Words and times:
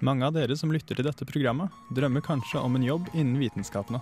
Mange 0.00 0.24
av 0.24 0.32
dere 0.32 0.56
som 0.56 0.70
lytter 0.72 0.96
til 0.96 1.04
dette 1.04 1.26
programmet, 1.28 1.68
drømmer 1.92 2.22
kanskje 2.24 2.60
om 2.64 2.76
en 2.78 2.84
jobb 2.86 3.10
innen 3.12 3.36
vitenskapene. 3.36 4.00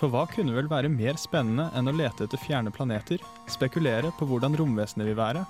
For 0.00 0.08
hva 0.08 0.22
kunne 0.30 0.54
vel 0.56 0.70
være 0.70 0.88
mer 0.88 1.18
spennende 1.20 1.66
enn 1.76 1.90
å 1.90 1.92
lete 1.92 2.24
etter 2.24 2.40
fjerne 2.40 2.72
planeter, 2.72 3.20
spekulere 3.44 4.08
på 4.16 4.24
hvordan 4.30 4.56
romvesenet 4.56 5.10
vil 5.10 5.18
være, 5.18 5.44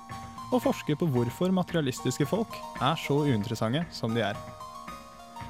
og 0.50 0.64
forske 0.64 0.96
på 0.98 1.06
hvorfor 1.14 1.54
materialistiske 1.54 2.26
folk 2.26 2.58
er 2.82 2.98
så 2.98 3.20
uinteressante 3.22 3.84
som 3.94 4.18
de 4.18 4.24
er? 4.32 4.40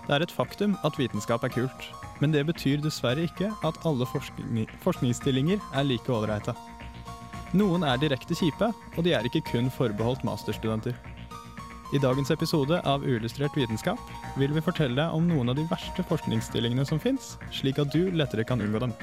Det 0.04 0.12
er 0.12 0.26
et 0.26 0.34
faktum 0.34 0.76
at 0.84 0.98
vitenskap 1.00 1.46
er 1.48 1.54
kult, 1.56 1.88
men 2.20 2.36
det 2.36 2.44
betyr 2.50 2.84
dessverre 2.84 3.24
ikke 3.24 3.48
at 3.64 3.80
alle 3.88 4.04
forskning 4.12 4.68
forskningsstillinger 4.84 5.62
er 5.72 5.88
like 5.88 6.12
ålreite. 6.12 6.52
Noen 7.56 7.88
er 7.88 7.96
direkte 8.00 8.36
kjipe, 8.36 8.68
og 8.92 9.08
de 9.08 9.16
er 9.16 9.24
ikke 9.28 9.44
kun 9.54 9.72
forbeholdt 9.72 10.24
masterstudenter. 10.28 11.00
I 11.92 11.98
dagens 12.00 12.30
episode 12.32 12.78
av 12.88 13.02
Uillustrert 13.04 13.56
vitenskap 13.56 14.00
vil 14.40 14.54
vi 14.56 14.62
fortelle 14.64 15.04
om 15.12 15.26
noen 15.28 15.52
av 15.52 15.58
de 15.58 15.66
verste 15.68 16.00
forskningsstillingene 16.08 16.86
som 16.88 17.00
fins, 17.02 17.34
slik 17.52 17.76
at 17.82 17.92
du 17.92 18.06
lettere 18.16 18.46
kan 18.48 18.64
unngå 18.64 18.80
dem. 18.80 18.94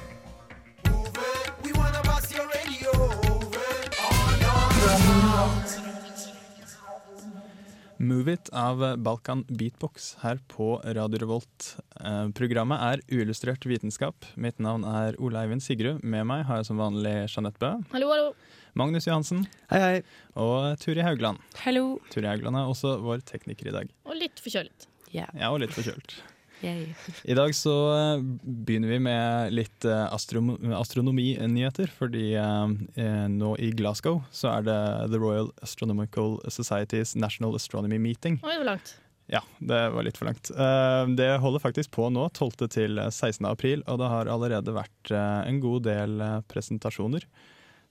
Move 8.02 8.32
It 8.34 8.50
av 8.56 8.80
Balkan 9.04 9.44
Beatbox 9.50 10.14
her 10.22 10.40
på 10.48 10.78
Radio 10.96 11.20
Revolt. 11.20 11.66
Eh, 12.00 12.30
Programmet 12.32 12.80
er 12.80 13.02
Uillustrert 13.12 13.66
vitenskap. 13.68 14.24
Mitt 14.40 14.60
navn 14.64 14.86
er 14.88 15.18
Ole 15.20 15.42
Eivind 15.42 15.64
Sigrud. 15.66 16.00
Med 16.04 16.24
meg 16.30 16.46
har 16.48 16.62
jeg 16.62 16.70
som 16.70 16.80
vanlig 16.80 17.12
Jeanette 17.28 17.60
Bø, 17.60 17.74
Hallo, 17.92 18.08
hallo. 18.14 18.30
Magnus 18.80 19.08
Johansen 19.10 19.44
Hei, 19.72 19.80
hei. 19.84 20.02
og 20.40 20.78
Turi 20.80 21.04
Haugland. 21.04 21.42
Hallo. 21.66 21.98
Turi 22.14 22.30
Haugland 22.30 22.56
er 22.62 22.72
også 22.72 22.96
vår 23.04 23.26
tekniker 23.28 23.68
i 23.68 23.76
dag. 23.76 23.92
Og 24.08 24.16
litt 24.16 24.40
forkjølet. 24.40 24.88
Ja. 25.12 25.28
og 25.50 25.60
litt 25.66 25.76
forkjølt. 25.76 26.22
Yay. 26.60 26.90
I 27.24 27.36
dag 27.38 27.54
så 27.56 27.74
eh, 27.96 28.22
begynner 28.44 28.92
vi 28.92 29.00
med 29.00 29.54
litt 29.56 29.86
eh, 29.88 30.06
astrom 30.12 30.52
astronominyheter, 30.76 31.92
fordi 31.96 32.34
eh, 32.36 33.28
nå 33.32 33.54
i 33.64 33.70
Glasgow 33.80 34.20
så 34.36 34.52
er 34.58 34.66
det 34.68 34.80
The 35.14 35.22
Royal 35.22 35.54
Astronomical 35.64 36.40
Society's 36.52 37.16
National 37.16 37.56
Astronomy 37.56 38.00
Meeting. 38.02 38.42
Oi, 38.44 38.58
hvor 38.58 38.68
langt. 38.74 38.98
Ja, 39.30 39.44
det 39.62 39.80
var 39.94 40.04
litt 40.04 40.18
for 40.18 40.26
langt. 40.26 40.50
Det 41.14 41.28
holder 41.38 41.62
faktisk 41.62 41.92
på 41.94 42.08
nå, 42.10 42.24
12. 42.34 42.64
til 42.74 42.98
16. 42.98 43.46
april, 43.46 43.84
og 43.86 44.00
det 44.02 44.08
har 44.10 44.32
allerede 44.34 44.74
vært 44.74 45.12
en 45.14 45.60
god 45.62 45.86
del 45.86 46.16
presentasjoner. 46.50 47.28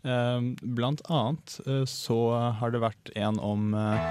Eh, 0.05 0.41
Blant 0.63 1.01
annet 1.11 1.61
eh, 1.67 1.85
så 1.85 2.19
har 2.61 2.71
det 2.71 2.81
vært 2.85 3.11
en 3.19 3.39
om 3.43 3.73
eh, 3.75 4.11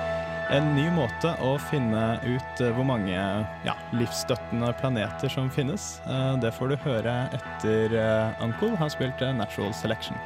en 0.52 0.74
ny 0.76 0.88
måte 0.92 1.32
å 1.44 1.54
finne 1.70 2.02
ut 2.26 2.62
eh, 2.64 2.74
hvor 2.76 2.88
mange 2.88 3.16
ja, 3.16 3.76
livsstøttende 3.96 4.74
planeter 4.82 5.32
som 5.32 5.48
finnes. 5.52 5.98
Eh, 6.08 6.34
Det 6.44 6.52
får 6.60 6.74
du 6.74 6.80
høre 6.84 7.16
etter 7.40 7.96
Uncle 8.44 8.76
har 8.76 8.92
spilt 8.92 9.24
Natural 9.40 9.74
Selection. 9.74 10.18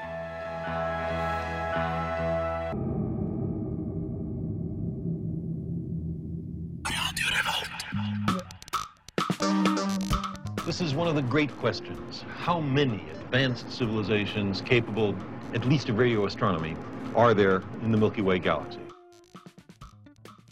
This 10.65 10.79
is 10.79 10.95
one 10.95 11.07
of 11.07 11.15
the 11.15 11.21
great 11.21 11.51
questions. 11.59 12.23
How 12.37 12.59
many 12.59 13.03
advanced 13.11 13.69
civilizations 13.71 14.61
capable, 14.61 15.15
at 15.53 15.65
least 15.65 15.89
of 15.89 15.97
radio 15.97 16.25
astronomy, 16.25 16.75
are 17.15 17.33
there 17.33 17.61
in 17.83 17.91
the 17.91 17.97
Milky 17.97 18.21
Way 18.21 18.39
galaxy? 18.39 18.79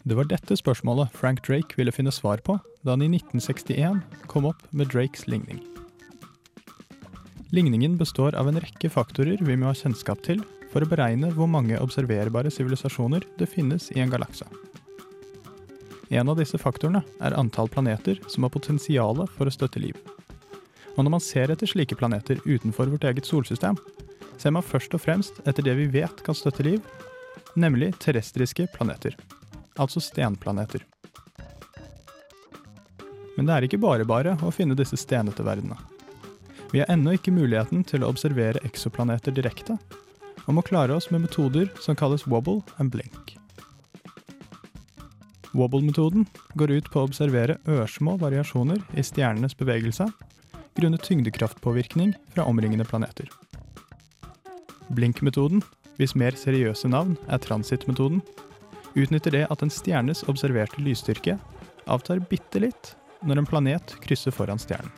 Det 0.02 0.16
var 0.16 0.24
dette 0.24 0.56
spørsmålet 0.56 1.12
Frank 1.12 1.42
Drake 1.46 1.76
ville 1.76 1.92
finne 1.92 2.12
svar 2.12 2.40
på 2.44 2.58
da 2.82 2.94
han 2.94 3.04
i 3.04 3.10
1961 3.12 4.00
kom 4.32 4.48
opp 4.48 4.62
med 4.72 4.88
Drakes 4.92 5.26
ligning. 5.28 5.60
Ligningen 7.52 7.96
består 7.98 8.34
av 8.34 8.48
en 8.48 8.60
rekke 8.62 8.90
faktorer 8.90 9.40
vi 9.44 9.56
må 9.58 9.68
ha 9.68 9.76
kjennskap 9.76 10.22
til 10.24 10.40
for 10.72 10.84
å 10.84 10.88
beregne 10.88 11.32
hvor 11.34 11.50
mange 11.50 11.78
observerbare 11.82 12.52
sivilisasjoner 12.52 13.26
det 13.38 13.50
finnes 13.50 13.90
i 13.92 14.00
en 14.00 14.12
galakse. 14.12 14.46
En 16.10 16.30
av 16.30 16.38
disse 16.40 16.58
faktorene 16.58 17.02
er 17.22 17.36
antall 17.38 17.68
planeter 17.70 18.18
som 18.30 18.46
har 18.46 18.54
potensial 18.54 19.26
for 19.36 19.46
å 19.46 19.54
støtte 19.54 19.82
liv. 19.82 19.98
Og 20.96 21.04
når 21.04 21.12
man 21.14 21.22
ser 21.22 21.52
etter 21.52 21.70
slike 21.70 21.98
planeter 21.98 22.40
utenfor 22.46 22.90
vårt 22.90 23.06
eget 23.06 23.28
solsystem, 23.28 23.76
ser 24.40 24.56
man 24.56 24.64
først 24.64 24.96
og 24.96 25.04
fremst 25.04 25.42
etter 25.44 25.66
det 25.66 25.76
vi 25.78 25.90
vet 26.00 26.24
kan 26.26 26.36
støtte 26.36 26.64
liv, 26.66 26.80
nemlig 27.60 27.92
terrestriske 28.00 28.68
planeter 28.74 29.16
altså 29.80 30.00
stenplaneter. 30.00 30.84
Men 33.36 33.48
det 33.48 33.54
er 33.54 33.66
ikke 33.66 33.80
bare 33.80 34.06
bare 34.08 34.36
å 34.44 34.52
finne 34.52 34.76
disse 34.78 34.98
stenete 35.00 35.44
verdenene. 35.46 35.78
Vi 36.70 36.82
har 36.82 36.90
ennå 36.92 37.16
ikke 37.16 37.34
muligheten 37.34 37.82
til 37.88 38.04
å 38.04 38.10
observere 38.12 38.62
eksoplaneter 38.66 39.34
direkte, 39.34 39.78
og 40.46 40.56
må 40.56 40.64
klare 40.66 40.94
oss 40.96 41.10
med 41.10 41.24
metoder 41.24 41.70
som 41.82 41.98
kalles 41.98 42.26
wobble 42.30 42.60
and 42.78 42.92
blink. 42.94 43.36
Wobble-metoden 45.50 46.28
går 46.54 46.76
ut 46.76 46.90
på 46.92 47.00
å 47.00 47.08
observere 47.08 47.58
ørsmå 47.66 48.14
variasjoner 48.20 48.78
i 48.94 49.02
stjernenes 49.02 49.56
bevegelse 49.58 50.06
grunnet 50.78 51.02
tyngdekraftpåvirkning 51.08 52.14
fra 52.30 52.46
omringende 52.46 52.86
planeter. 52.86 53.26
Blink-metoden, 54.90 55.62
hvis 56.00 56.16
mer 56.18 56.34
seriøse 56.38 56.88
navn 56.90 57.16
er 57.30 57.42
transittmetoden, 57.42 58.22
utnytter 58.98 59.34
det 59.36 59.44
at 59.52 59.62
en 59.62 59.70
stjernes 59.70 60.24
observerte 60.30 60.82
lysstyrke 60.82 61.36
avtar 61.90 62.22
bitte 62.30 62.62
litt 62.62 62.94
når 63.22 63.42
en 63.42 63.48
planet 63.48 63.94
krysser 64.02 64.34
foran 64.34 64.58
stjernen. 64.58 64.90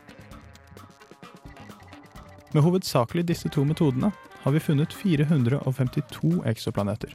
Med 2.53 2.65
hovedsakelig 2.65 3.25
disse 3.31 3.49
to 3.53 3.65
metodene 3.65 4.13
har 4.43 4.53
vi 4.53 4.61
funnet 4.61 4.93
452 4.93 6.43
eksoplaneter, 6.51 7.15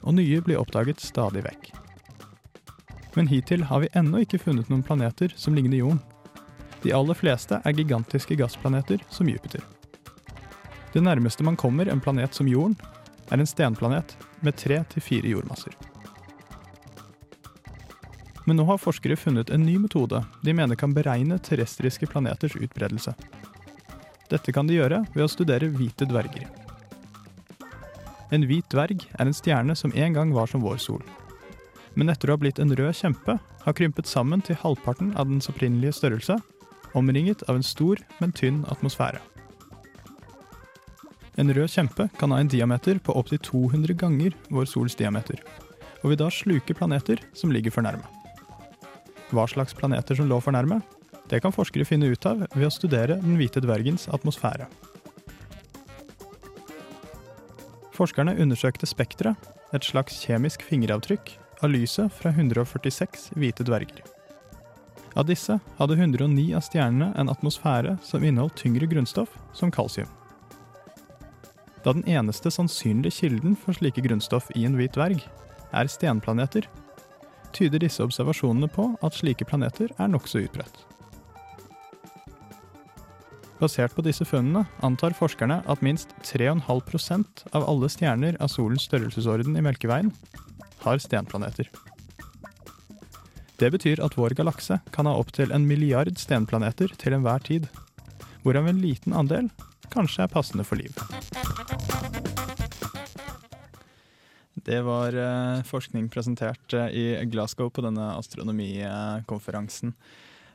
og 0.00 0.16
nye 0.16 0.40
blir 0.44 0.60
oppdaget 0.60 1.00
stadig 1.00 1.44
vekk. 1.44 1.68
Men 3.16 3.28
hittil 3.28 3.66
har 3.68 3.82
vi 3.84 3.92
ennå 3.98 4.22
ikke 4.24 4.40
funnet 4.40 4.70
noen 4.72 4.84
planeter 4.86 5.34
som 5.36 5.56
ligner 5.56 5.82
jorden. 5.82 6.00
De 6.82 6.94
aller 6.96 7.14
fleste 7.14 7.60
er 7.60 7.76
gigantiske 7.76 8.36
gassplaneter 8.40 9.04
som 9.12 9.28
Jupiter. 9.28 9.60
Det 10.92 11.00
nærmeste 11.00 11.44
man 11.44 11.56
kommer 11.56 11.88
en 11.88 12.00
planet 12.00 12.34
som 12.36 12.48
jorden, 12.48 12.76
er 13.32 13.40
en 13.40 13.48
stenplanet 13.48 14.16
med 14.44 14.56
tre 14.60 14.82
til 14.92 15.02
fire 15.02 15.30
jordmasser. 15.32 15.72
Men 18.44 18.58
nå 18.58 18.66
har 18.66 18.80
forskere 18.82 19.16
funnet 19.16 19.52
en 19.54 19.62
ny 19.64 19.76
metode 19.78 20.18
de 20.42 20.54
mener 20.54 20.76
kan 20.76 20.94
beregne 20.94 21.38
terrestriske 21.38 22.08
planeters 22.10 22.56
utbredelse. 22.58 23.14
Dette 24.32 24.52
kan 24.52 24.66
de 24.66 24.80
gjøre 24.80 25.04
ved 25.14 25.24
å 25.24 25.30
studere 25.30 25.70
hvite 25.70 26.08
dverger. 26.10 26.48
En 28.32 28.46
hvit 28.48 28.68
dverg 28.72 29.04
er 29.12 29.26
en 29.28 29.36
stjerne 29.36 29.76
som 29.76 29.92
en 29.94 30.16
gang 30.16 30.32
var 30.34 30.48
som 30.50 30.64
vår 30.64 30.80
sol. 30.80 31.02
Men 31.94 32.08
etter 32.08 32.30
å 32.30 32.36
ha 32.36 32.40
blitt 32.40 32.58
en 32.62 32.72
rød 32.72 32.96
kjempe, 32.96 33.36
har 33.62 33.76
krympet 33.78 34.08
sammen 34.08 34.40
til 34.42 34.56
halvparten 34.58 35.12
av 35.20 35.28
dens 35.28 35.50
opprinnelige 35.52 36.00
størrelse, 36.00 36.38
omringet 36.98 37.44
av 37.48 37.60
en 37.60 37.66
stor, 37.66 38.00
men 38.18 38.32
tynn 38.32 38.64
atmosfære. 38.72 39.20
En 41.40 41.48
rød 41.54 41.70
kjempe 41.72 42.08
kan 42.20 42.32
ha 42.34 42.40
en 42.42 42.50
diameter 42.52 42.98
på 43.00 43.14
opptil 43.16 43.40
200 43.40 43.96
ganger 43.96 44.34
vår 44.52 44.66
sols 44.68 44.96
diameter, 44.98 45.40
og 46.02 46.12
vil 46.12 46.20
da 46.20 46.28
sluke 46.28 46.76
planeter 46.76 47.22
som 47.32 47.52
ligger 47.54 47.72
for 47.72 47.86
nærme. 47.86 48.04
Hva 49.32 49.46
slags 49.48 49.72
planeter 49.72 50.18
som 50.18 50.28
lå 50.28 50.40
for 50.44 50.52
nærme, 50.52 50.82
det 51.32 51.40
kan 51.40 51.54
forskere 51.54 51.88
finne 51.88 52.10
ut 52.12 52.26
av 52.28 52.44
ved 52.52 52.66
å 52.68 52.72
studere 52.74 53.16
den 53.22 53.38
hvite 53.40 53.62
dvergens 53.64 54.04
atmosfære. 54.12 54.68
Forskerne 57.96 58.36
undersøkte 58.40 58.88
spekteret, 58.88 59.36
et 59.72 59.84
slags 59.88 60.18
kjemisk 60.26 60.64
fingeravtrykk, 60.68 61.38
av 61.62 61.70
lyset 61.72 62.12
fra 62.12 62.32
146 62.34 63.30
hvite 63.38 63.64
dverger. 63.64 64.02
Av 65.16 65.24
disse 65.28 65.58
hadde 65.78 65.96
109 65.96 66.50
av 66.58 66.64
stjernene 66.66 67.12
en 67.16 67.30
atmosfære 67.32 67.98
som 68.04 68.24
inneholdt 68.24 68.58
tyngre 68.64 68.88
grunnstoff, 68.90 69.32
som 69.56 69.72
kalsium. 69.72 70.10
Da 71.82 71.92
den 71.92 72.04
eneste 72.06 72.50
sannsynlige 72.54 73.16
kilden 73.22 73.56
for 73.58 73.74
slike 73.74 74.04
grunnstoff 74.04 74.50
i 74.54 74.64
en 74.68 74.78
hvit 74.78 74.94
dverg 74.94 75.22
er 75.72 75.90
stenplaneter, 75.90 76.68
tyder 77.52 77.82
disse 77.82 78.04
observasjonene 78.04 78.68
på 78.70 78.92
at 79.02 79.16
slike 79.18 79.46
planeter 79.48 79.90
er 79.98 80.10
nokså 80.12 80.44
utbredt. 80.46 80.84
Basert 83.62 83.94
på 83.94 84.02
disse 84.02 84.26
funnene 84.26 84.64
antar 84.82 85.14
forskerne 85.14 85.60
at 85.70 85.82
minst 85.86 86.14
3,5% 86.26 87.44
av 87.54 87.66
alle 87.70 87.90
stjerner 87.92 88.38
av 88.42 88.50
solens 88.50 88.88
størrelsesorden 88.88 89.58
i 89.58 89.62
Melkeveien 89.62 90.10
har 90.82 91.02
stenplaneter. 91.02 91.68
Det 93.62 93.70
betyr 93.70 94.02
at 94.02 94.16
vår 94.18 94.34
galakse 94.34 94.80
kan 94.94 95.06
ha 95.06 95.14
opptil 95.14 95.54
en 95.54 95.68
milliard 95.68 96.10
stenplaneter 96.18 96.90
til 96.98 97.14
enhver 97.14 97.44
tid, 97.46 97.68
hvorav 98.42 98.66
en 98.66 98.82
liten 98.82 99.14
andel 99.14 99.52
kanskje 99.92 100.24
er 100.24 100.32
passende 100.32 100.66
for 100.66 100.80
liv. 100.80 100.90
Det 104.72 104.80
var 104.82 105.12
eh, 105.12 105.62
forskning 105.68 106.06
presentert 106.08 106.72
eh, 106.72 106.86
i 106.96 107.24
Glasgow 107.28 107.68
på 107.68 107.82
denne 107.84 108.06
astronomikonferansen. 108.16 109.92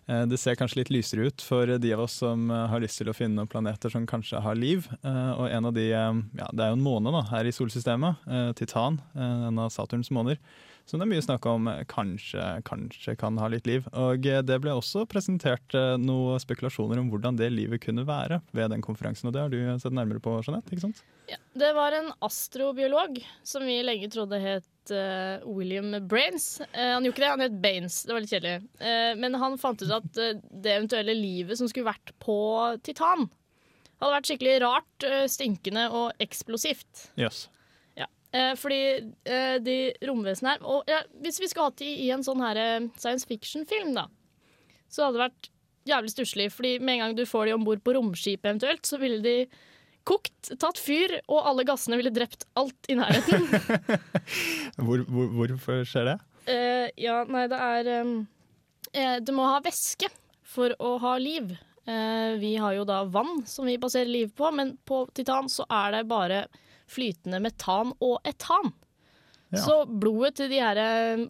Eh, 0.08 0.26
Det 0.26 0.38
ser 0.40 0.56
kanskje 0.56 0.82
litt 0.82 0.92
lysere 0.94 1.28
ut 1.28 1.44
for 1.44 1.68
de 1.68 1.94
av 1.94 2.06
oss 2.06 2.20
som 2.24 2.50
eh, 2.52 2.68
har 2.72 2.80
lyst 2.84 3.02
til 3.02 3.10
å 3.12 3.16
finne 3.16 3.36
noen 3.36 3.52
planeter 3.52 3.92
som 3.92 4.08
kanskje 4.08 4.40
har 4.44 4.56
liv. 4.56 4.88
Eh, 5.04 5.32
Og 5.36 5.50
en 5.52 5.66
av 5.70 5.74
de, 5.76 5.90
ja, 5.92 6.48
Det 6.54 6.64
er 6.64 6.72
jo 6.72 6.78
en 6.80 6.86
måne 6.86 7.12
da, 7.12 7.26
her 7.32 7.46
i 7.46 7.52
solsystemet, 7.52 8.24
Titan, 8.56 9.02
en 9.16 9.60
av 9.60 9.70
Saturns 9.74 10.10
måner, 10.12 10.38
som 10.88 11.00
det 11.00 11.06
er 11.08 11.12
mye 11.12 11.24
snakk 11.26 11.46
om 11.52 11.68
kanskje, 11.92 12.42
kanskje 12.64 13.18
kan 13.20 13.38
ha 13.42 13.50
litt 13.52 13.68
liv. 13.68 13.86
Og 13.92 14.24
det 14.24 14.58
ble 14.64 14.72
også 14.72 15.04
presentert 15.10 15.76
noen 16.00 16.40
spekulasjoner 16.40 17.02
om 17.02 17.10
hvordan 17.12 17.36
det 17.36 17.50
livet 17.52 17.82
kunne 17.84 18.06
være 18.08 18.40
ved 18.56 18.72
den 18.72 18.82
konferansen. 18.86 19.28
Og 19.28 19.36
det 19.36 19.42
har 19.44 19.52
du 19.52 19.60
sett 19.84 19.92
nærmere 19.96 20.24
på, 20.24 20.38
Jeanette? 20.46 20.72
ikke 20.72 20.86
sant? 20.88 21.04
Ja, 21.28 21.36
det 21.60 21.74
var 21.76 21.92
en 21.98 22.14
astrobiolog 22.24 23.20
som 23.44 23.66
vi 23.68 23.82
lenge 23.84 24.08
trodde 24.14 24.40
het 24.40 24.64
eh, 24.94 25.44
William 25.46 25.92
Brains. 26.08 26.60
Uh, 26.74 26.94
han 26.96 27.06
gjorde 27.06 27.16
ikke 27.16 27.24
det, 27.24 27.34
han 27.34 27.44
het 27.46 27.60
Baines. 27.64 28.00
Det 28.06 28.16
var 28.16 28.24
litt 28.24 28.34
kjedelig. 28.34 28.56
Uh, 28.82 29.12
men 29.20 29.38
han 29.42 29.60
fant 29.62 29.84
ut 29.84 29.94
at 29.98 30.10
det 30.16 30.74
eventuelle 30.74 31.16
livet 31.18 31.60
som 31.60 31.70
skulle 31.70 31.90
vært 31.90 32.14
på 32.24 32.40
Titan, 32.88 33.28
hadde 33.98 34.14
vært 34.14 34.30
skikkelig 34.30 34.58
rart, 34.62 35.06
stinkende 35.32 35.88
og 35.90 36.22
eksplosivt. 36.22 37.08
Jøss. 37.18 37.48
Eh, 38.36 38.52
fordi 38.60 38.82
de 39.64 39.76
romvesenene 40.04 40.58
her 40.58 40.66
Og 40.68 40.90
ja, 40.92 40.98
hvis 41.24 41.38
vi 41.40 41.48
skulle 41.48 41.70
hatt 41.70 41.80
de 41.80 41.88
i 42.04 42.10
en 42.12 42.26
sånn 42.28 42.42
her 42.44 42.60
science 43.00 43.24
fiction-film, 43.26 43.94
da, 43.96 44.04
så 44.92 45.06
hadde 45.06 45.16
det 45.16 45.24
vært 45.24 45.50
jævlig 45.88 46.14
stusslig. 46.14 46.50
Fordi 46.54 46.74
med 46.80 46.98
en 46.98 47.04
gang 47.06 47.16
du 47.18 47.26
får 47.26 47.48
de 47.48 47.56
om 47.56 47.66
bord 47.66 47.82
på 47.86 47.96
romskipet 47.96 48.50
eventuelt, 48.52 48.86
så 48.86 49.00
ville 49.02 49.24
de 49.24 49.38
kokt, 50.08 50.52
tatt 50.62 50.80
fyr, 50.80 51.18
og 51.28 51.44
alle 51.50 51.66
gassene 51.68 52.00
ville 52.00 52.14
drept 52.16 52.48
alt 52.60 52.90
i 52.92 52.96
nærheten. 52.98 53.48
Hvor, 54.88 55.02
hvor, 55.10 55.30
hvorfor 55.34 55.84
skjer 55.88 56.12
det? 56.12 56.18
Uh, 56.48 56.88
ja, 57.02 57.22
nei, 57.28 57.44
det 57.52 57.58
er 57.60 57.88
um, 58.06 58.12
uh, 58.94 59.18
Du 59.26 59.34
må 59.36 59.48
ha 59.50 59.58
væske 59.64 60.08
for 60.48 60.72
å 60.80 60.94
ha 61.04 61.16
liv. 61.20 61.52
Uh, 61.88 62.38
vi 62.40 62.54
har 62.62 62.78
jo 62.78 62.86
da 62.88 63.02
vann 63.12 63.42
som 63.50 63.68
vi 63.68 63.76
baserer 63.82 64.08
liv 64.08 64.32
på, 64.38 64.52
men 64.56 64.76
på 64.88 65.02
Titan 65.18 65.50
så 65.52 65.66
er 65.68 65.98
det 65.98 66.06
bare 66.12 66.46
flytende 66.88 67.42
metan 67.44 67.92
og 68.00 68.22
etan. 68.28 68.72
Ja. 69.52 69.64
Så 69.64 69.76
blodet 69.88 70.38
til 70.40 70.52
de 70.52 70.62
her 70.64 70.80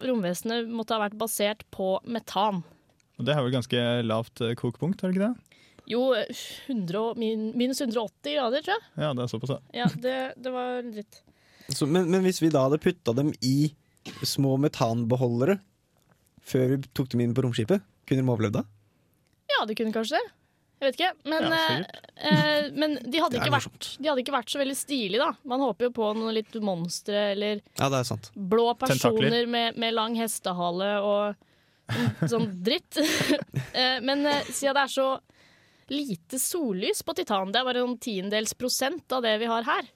romvesenene 0.06 0.70
måtte 0.74 0.98
ha 0.98 1.06
vært 1.06 1.18
basert 1.18 1.66
på 1.74 1.96
metan. 2.06 2.64
Og 3.18 3.26
Det 3.26 3.34
er 3.34 3.42
vel 3.42 3.56
ganske 3.56 3.84
lavt 4.06 4.42
kokepunkt, 4.60 5.02
har 5.02 5.14
det 5.14 5.18
ikke 5.18 5.30
det? 5.32 5.47
Jo, 5.88 6.02
100, 6.68 7.14
min- 7.20 7.52
minus 7.58 7.80
180 7.82 8.34
grader, 8.36 8.64
tror 8.66 8.76
jeg. 8.76 8.86
Ja, 9.00 9.14
det 9.16 9.24
er 9.24 9.32
såpass, 9.32 9.54
ja. 9.56 9.60
Ja, 9.84 9.88
det, 10.04 10.16
det 10.44 10.52
var 10.52 10.82
dritt. 10.84 11.22
Så, 11.72 11.88
men, 11.88 12.10
men 12.12 12.24
hvis 12.28 12.42
vi 12.44 12.50
da 12.52 12.66
hadde 12.68 12.80
putta 12.84 13.14
dem 13.16 13.34
i 13.44 13.72
små 14.28 14.56
metanbeholdere 14.64 15.58
før 16.48 16.74
vi 16.76 16.82
tok 16.96 17.10
dem 17.12 17.24
inn 17.26 17.34
på 17.36 17.44
romskipet, 17.44 17.84
kunne 18.08 18.24
de 18.24 18.32
overlevd 18.32 18.60
da? 18.60 18.66
Ja, 19.52 19.66
det 19.68 19.76
kunne 19.80 19.96
kanskje 19.96 20.20
det. 20.20 20.34
Jeg 20.78 20.86
vet 20.92 21.00
ikke. 21.00 21.10
Men, 21.32 21.48
Ja, 21.50 21.62
eh, 22.22 22.30
eh, 22.30 22.68
men 22.78 22.98
de, 23.02 23.20
hadde 23.24 23.40
ikke 23.40 23.52
vært, 23.56 23.88
de 23.98 24.10
hadde 24.12 24.22
ikke 24.22 24.36
vært 24.36 24.52
så 24.54 24.60
veldig 24.62 24.76
stilige, 24.78 25.24
da. 25.24 25.32
Man 25.50 25.64
håper 25.66 25.88
jo 25.88 25.94
på 25.98 26.12
noen 26.20 26.36
litt 26.38 26.54
monstre 26.62 27.32
eller 27.34 27.64
Ja, 27.80 27.88
det 27.90 28.04
er 28.04 28.08
sant. 28.12 28.30
blå 28.36 28.68
personer 28.78 29.48
med, 29.50 29.80
med 29.82 29.96
lang 29.98 30.16
hestehale 30.20 30.92
og 31.02 31.40
sånn, 31.90 32.30
sånn 32.36 32.48
dritt. 32.68 33.00
Eh, 33.78 34.00
men 34.02 34.24
eh, 34.26 34.46
siden 34.50 34.74
det 34.78 34.84
er 34.88 34.90
så 34.94 35.08
lite 35.94 36.40
sollys 36.42 37.04
på 37.06 37.16
Titan, 37.18 37.52
det 37.54 37.62
er 37.62 37.68
bare 37.68 37.84
noen 37.86 37.98
tiendels 38.02 38.54
prosent 38.58 39.12
av 39.16 39.24
det 39.26 39.36
vi 39.42 39.50
har 39.50 39.64
her, 39.68 39.88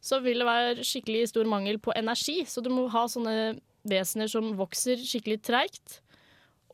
så 0.00 0.20
vil 0.22 0.38
det 0.42 0.46
være 0.48 0.84
skikkelig 0.86 1.28
stor 1.32 1.48
mangel 1.50 1.80
på 1.82 1.94
energi. 1.98 2.42
Så 2.46 2.62
du 2.62 2.68
må 2.70 2.84
ha 2.92 3.06
sånne 3.10 3.56
vesener 3.88 4.28
som 4.30 4.52
vokser 4.58 5.00
skikkelig 5.00 5.40
treigt 5.46 6.00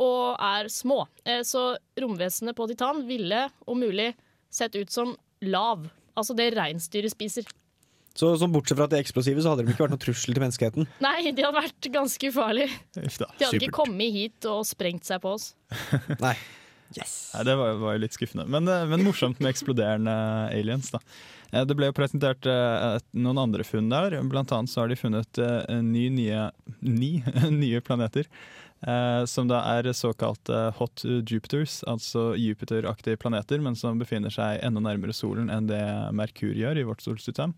og 0.03 0.35
er 0.43 0.67
små. 0.73 1.05
Eh, 1.25 1.43
Så 1.47 1.77
romvesenet 2.01 2.57
på 2.59 2.67
Titan 2.69 3.05
ville 3.07 3.47
om 3.67 3.79
mulig 3.81 4.11
sett 4.51 4.75
ut 4.77 4.91
som 4.91 5.15
lav. 5.41 5.87
Altså 6.19 6.35
det 6.35 6.51
reinsdyret 6.57 7.15
spiser. 7.15 7.47
Så, 8.15 8.29
så 8.39 8.47
bortsett 8.47 8.79
fra 8.79 8.87
at 8.87 8.93
de 8.93 8.99
er 9.01 9.03
eksplosive, 9.03 9.43
så 9.43 9.51
hadde 9.55 9.65
de 9.67 9.73
ikke 9.73 9.83
vært 9.87 9.95
noen 9.97 10.03
trussel 10.05 10.35
til 10.37 10.43
menneskeheten. 10.45 10.87
Nei, 11.07 11.33
de 11.35 11.43
hadde 11.47 11.57
vært 11.57 11.89
ganske 11.95 12.29
ufarlige. 12.31 12.77
De 12.95 13.09
hadde 13.09 13.59
ikke 13.59 13.73
kommet 13.75 14.15
hit 14.15 14.47
og 14.51 14.61
sprengt 14.69 15.07
seg 15.09 15.23
på 15.25 15.33
oss. 15.35 15.49
Nei. 16.21 16.37
Yes. 16.95 17.33
Nei, 17.35 17.43
det 17.49 17.55
var, 17.59 17.73
var 17.81 17.97
jo 17.97 18.03
litt 18.05 18.15
skuffende. 18.15 18.45
Men, 18.47 18.69
eh, 18.71 18.85
men 18.91 19.03
morsomt 19.07 19.41
med 19.43 19.51
eksploderende 19.55 20.13
aliens, 20.55 20.91
da. 20.95 21.01
Eh, 21.51 21.65
Det 21.67 21.75
ble 21.79 21.89
jo 21.91 21.97
presentert 21.97 22.47
eh, 22.47 22.99
noen 23.19 23.41
andre 23.47 23.65
funn 23.67 23.89
der. 23.91 24.19
Blant 24.31 24.53
annet 24.55 24.71
så 24.71 24.85
har 24.85 24.93
de 24.93 24.99
funnet 25.01 25.41
ni 25.83 26.09
nye, 26.13 26.51
ni 26.83 27.17
nye 27.51 27.81
planeter. 27.81 28.29
eh, 28.87 29.25
Som 29.31 29.49
da 29.51 29.63
er 29.75 29.91
såkalte 29.97 30.69
hot 30.79 31.03
Jupiters, 31.27 31.81
altså 31.89 32.35
Jupiter-aktige 32.39 33.17
planeter, 33.19 33.59
men 33.65 33.75
som 33.75 33.99
befinner 33.99 34.31
seg 34.35 34.61
enda 34.63 34.81
nærmere 34.85 35.15
solen 35.17 35.51
enn 35.51 35.67
det 35.71 35.83
Merkur 36.15 36.55
gjør 36.55 36.79
i 36.79 36.87
vårt 36.87 37.03
solsystem. 37.03 37.55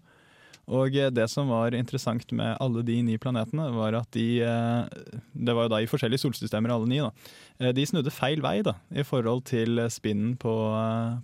Og 0.67 0.97
eh, 0.99 1.13
det 1.15 1.29
som 1.31 1.51
var 1.53 1.75
interessant 1.79 2.33
med 2.35 2.57
alle 2.63 2.83
de 2.87 2.99
ni 3.07 3.17
planetene, 3.23 3.69
var 3.77 3.95
at 4.01 4.11
de 4.17 4.27
eh, 4.43 5.05
Det 5.33 5.55
var 5.55 5.69
jo 5.69 5.73
da 5.77 5.81
i 5.83 5.87
forskjellige 5.91 6.25
solsystemer, 6.25 6.73
alle 6.75 6.91
ni. 6.91 6.99
da. 6.99 7.13
Eh, 7.61 7.73
De 7.77 7.87
snudde 7.87 8.15
feil 8.15 8.43
vei 8.43 8.59
da, 8.67 8.75
i 8.91 9.05
forhold 9.07 9.45
til 9.47 9.79
spinnen 9.93 10.35
på, 10.43 10.55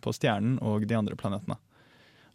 på 0.02 0.14
stjernen 0.14 0.60
og 0.62 0.86
de 0.86 0.98
andre 0.98 1.18
planetene. 1.18 1.58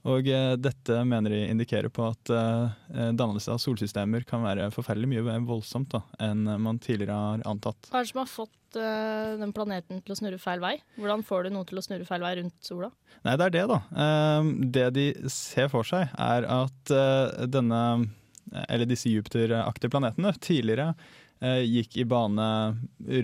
Og 0.06 0.28
eh, 0.30 0.54
dette 0.62 1.00
mener 1.08 1.34
de 1.34 1.40
indikerer 1.50 1.90
på 1.94 2.06
at 2.12 2.32
eh, 2.32 3.10
dannelse 3.18 3.52
av 3.52 3.60
solsystemer 3.62 4.24
kan 4.28 4.44
være 4.46 4.70
forferdelig 4.76 5.10
mye 5.12 5.26
mer 5.26 5.48
voldsomt 5.48 5.90
da, 5.96 6.04
enn 6.24 6.46
man 6.64 6.80
tidligere 6.84 7.18
har 7.18 7.44
antatt. 7.50 7.90
Hva 7.90 8.02
er 8.02 8.08
det 8.08 8.12
som 8.14 8.22
har 8.22 8.32
fått 8.32 8.80
eh, 8.80 9.34
den 9.42 9.54
planeten 9.56 10.04
til 10.06 10.16
å 10.16 10.20
snurre 10.20 10.40
feil 10.42 10.64
vei? 10.64 10.78
Hvordan 11.00 11.26
får 11.28 11.48
du 11.48 11.56
noe 11.58 11.68
til 11.68 11.82
å 11.82 11.84
snurre 11.84 12.08
feil 12.08 12.24
vei 12.24 12.34
rundt 12.40 12.56
sola? 12.70 12.92
Nei, 13.26 13.36
det 13.36 13.50
er 13.50 13.56
det, 13.58 13.66
da. 13.74 13.82
Eh, 14.06 14.52
det 14.78 14.88
de 14.96 15.08
ser 15.34 15.72
for 15.74 15.88
seg, 15.88 16.14
er 16.14 16.48
at 16.48 16.96
denne 17.52 17.82
Eller 18.70 18.88
disse 18.88 19.10
Jupiter-aktige 19.12 19.92
planetene 19.92 20.32
tidligere 20.40 20.94
gikk 21.68 21.98
i 22.00 22.06
bane 22.08 22.46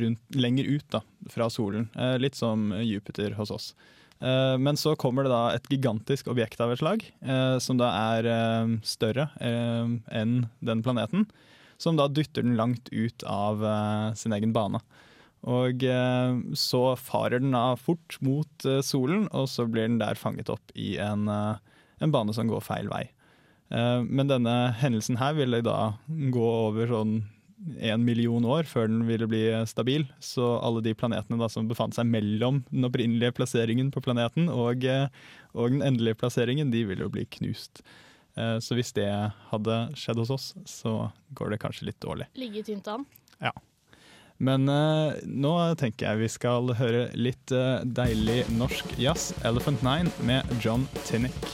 rundt, 0.04 0.36
lenger 0.36 0.68
ut 0.68 0.84
da, 0.92 1.00
fra 1.32 1.48
solen. 1.50 1.88
Litt 2.20 2.36
som 2.36 2.74
Jupiter 2.84 3.34
hos 3.40 3.50
oss. 3.56 3.70
Eh, 4.24 4.58
men 4.58 4.78
så 4.80 4.96
kommer 4.96 5.26
det 5.26 5.34
da 5.34 5.44
et 5.52 5.68
gigantisk 5.72 6.30
objekt 6.32 6.62
av 6.64 6.72
et 6.72 6.80
slag, 6.80 7.04
eh, 7.26 7.58
som 7.64 7.80
da 7.80 7.90
er 8.16 8.30
eh, 8.32 8.76
større 8.88 9.28
enn 9.44 10.46
den 10.64 10.84
planeten. 10.86 11.28
Som 11.82 11.98
da 12.00 12.08
dytter 12.08 12.46
den 12.46 12.56
langt 12.56 12.88
ut 12.94 13.26
av 13.28 13.60
sin 14.16 14.32
egen 14.32 14.54
bane. 14.56 14.80
Og 15.44 15.82
så 16.56 16.82
farer 16.96 17.42
den 17.42 17.52
da 17.52 17.74
fort 17.76 18.16
mot 18.24 18.68
solen, 18.86 19.26
og 19.36 19.50
så 19.52 19.66
blir 19.68 19.90
den 19.90 19.98
der 20.00 20.16
fanget 20.16 20.54
opp 20.54 20.72
i 20.80 20.94
en, 21.04 21.26
en 21.28 22.14
bane 22.14 22.32
som 22.38 22.48
går 22.48 22.64
feil 22.64 22.88
vei. 22.88 23.02
Men 23.74 24.32
denne 24.32 24.56
hendelsen 24.80 25.20
her 25.20 25.36
ville 25.36 25.60
da 25.66 25.98
gå 26.08 26.46
over 26.70 26.88
sånn 26.94 27.18
en 27.80 28.04
million 28.06 28.44
år 28.46 28.68
før 28.70 28.90
den 28.92 29.04
ville 29.08 29.28
bli 29.30 29.44
stabil. 29.70 30.06
Så 30.24 30.46
alle 30.60 30.84
de 30.86 30.96
planetene 30.98 31.40
da 31.40 31.50
som 31.52 31.68
befant 31.70 31.96
seg 31.96 32.10
mellom 32.10 32.64
den 32.72 32.88
opprinnelige 32.88 33.36
plasseringen 33.40 33.92
på 33.94 34.04
planeten 34.04 34.50
og, 34.52 34.86
eh, 34.86 35.08
og 35.54 35.76
den 35.76 35.86
endelige 35.86 36.20
plasseringen, 36.20 36.72
de 36.74 36.86
ville 36.90 37.06
jo 37.06 37.14
bli 37.14 37.26
knust. 37.40 37.84
Eh, 38.36 38.58
Så 38.60 38.76
hvis 38.76 38.94
det 38.94 39.10
hadde 39.52 39.78
skjedd 39.96 40.18
hos 40.24 40.34
oss, 40.34 40.54
så 40.66 41.12
går 41.34 41.52
det 41.52 41.62
kanskje 41.62 41.92
litt 41.92 42.02
dårlig. 42.02 42.28
Ligge 42.36 42.64
tynt 42.64 42.88
an. 42.88 43.06
Men 44.44 44.68
uh, 44.68 45.14
nå 45.24 45.54
tenker 45.80 46.10
jeg 46.10 46.24
vi 46.24 46.32
skal 46.34 46.74
høre 46.76 47.06
litt 47.16 47.54
uh, 47.56 47.80
deilig 47.86 48.44
norsk 48.58 48.98
jazz. 49.00 49.32
Elephant 49.46 49.86
Nine 49.86 50.12
med 50.28 50.58
John 50.60 50.88
Tinnick. 51.06 51.54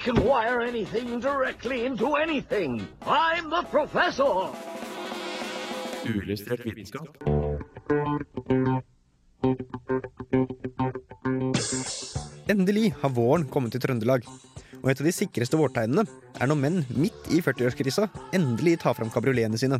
Can 0.00 0.16
wire 0.24 0.60
anything 0.62 1.20
directly 1.20 1.84
into 1.84 2.16
anything. 2.16 2.86
I'm 3.06 3.50
the 3.50 3.62
professor. 3.70 4.48
Uillustrert 6.08 6.64
vitenskap. 6.64 7.08
Endelig 12.48 12.94
har 13.02 13.12
våren 13.12 13.44
kommet 13.52 13.76
til 13.76 13.82
Trøndelag. 13.84 14.24
Og 14.80 14.88
et 14.88 15.02
av 15.02 15.06
de 15.06 15.12
sikreste 15.12 15.60
vårtegnene 15.60 16.06
er 16.40 16.48
når 16.48 16.56
menn 16.56 16.78
midt 16.96 17.28
i 17.28 17.42
40-årskrisa 17.44 18.08
endelig 18.36 18.78
tar 18.80 18.96
fram 18.96 19.12
kabrioletene 19.12 19.60
sine. 19.60 19.78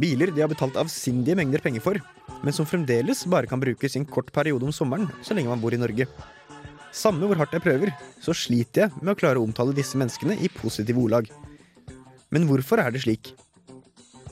Biler 0.00 0.32
de 0.32 0.42
har 0.44 0.48
betalt 0.48 0.78
avsindige 0.80 1.36
mengder 1.36 1.60
penger 1.64 1.84
for, 1.84 2.00
men 2.40 2.56
som 2.56 2.68
fremdeles 2.68 3.26
bare 3.28 3.48
kan 3.48 3.60
brukes 3.60 3.96
i 3.96 4.00
en 4.00 4.08
kort 4.08 4.32
periode 4.32 4.64
om 4.64 4.72
sommeren 4.72 5.08
så 5.24 5.36
lenge 5.36 5.52
man 5.52 5.60
bor 5.60 5.76
i 5.76 5.80
Norge. 5.80 6.08
Samme 6.96 7.28
hvor 7.28 7.36
hardt 7.36 7.52
jeg 7.52 7.64
prøver, 7.64 7.90
så 8.24 8.32
sliter 8.32 8.86
jeg 8.86 9.02
med 9.02 9.12
å 9.12 9.18
klare 9.20 9.40
å 9.40 9.44
omtale 9.44 9.76
disse 9.76 9.98
menneskene 10.00 10.38
i 10.40 10.48
positive 10.48 11.02
ordlag. 11.02 11.28
Men 12.32 12.46
hvorfor 12.48 12.80
er 12.80 12.94
det 12.94 13.02
slik? 13.04 13.34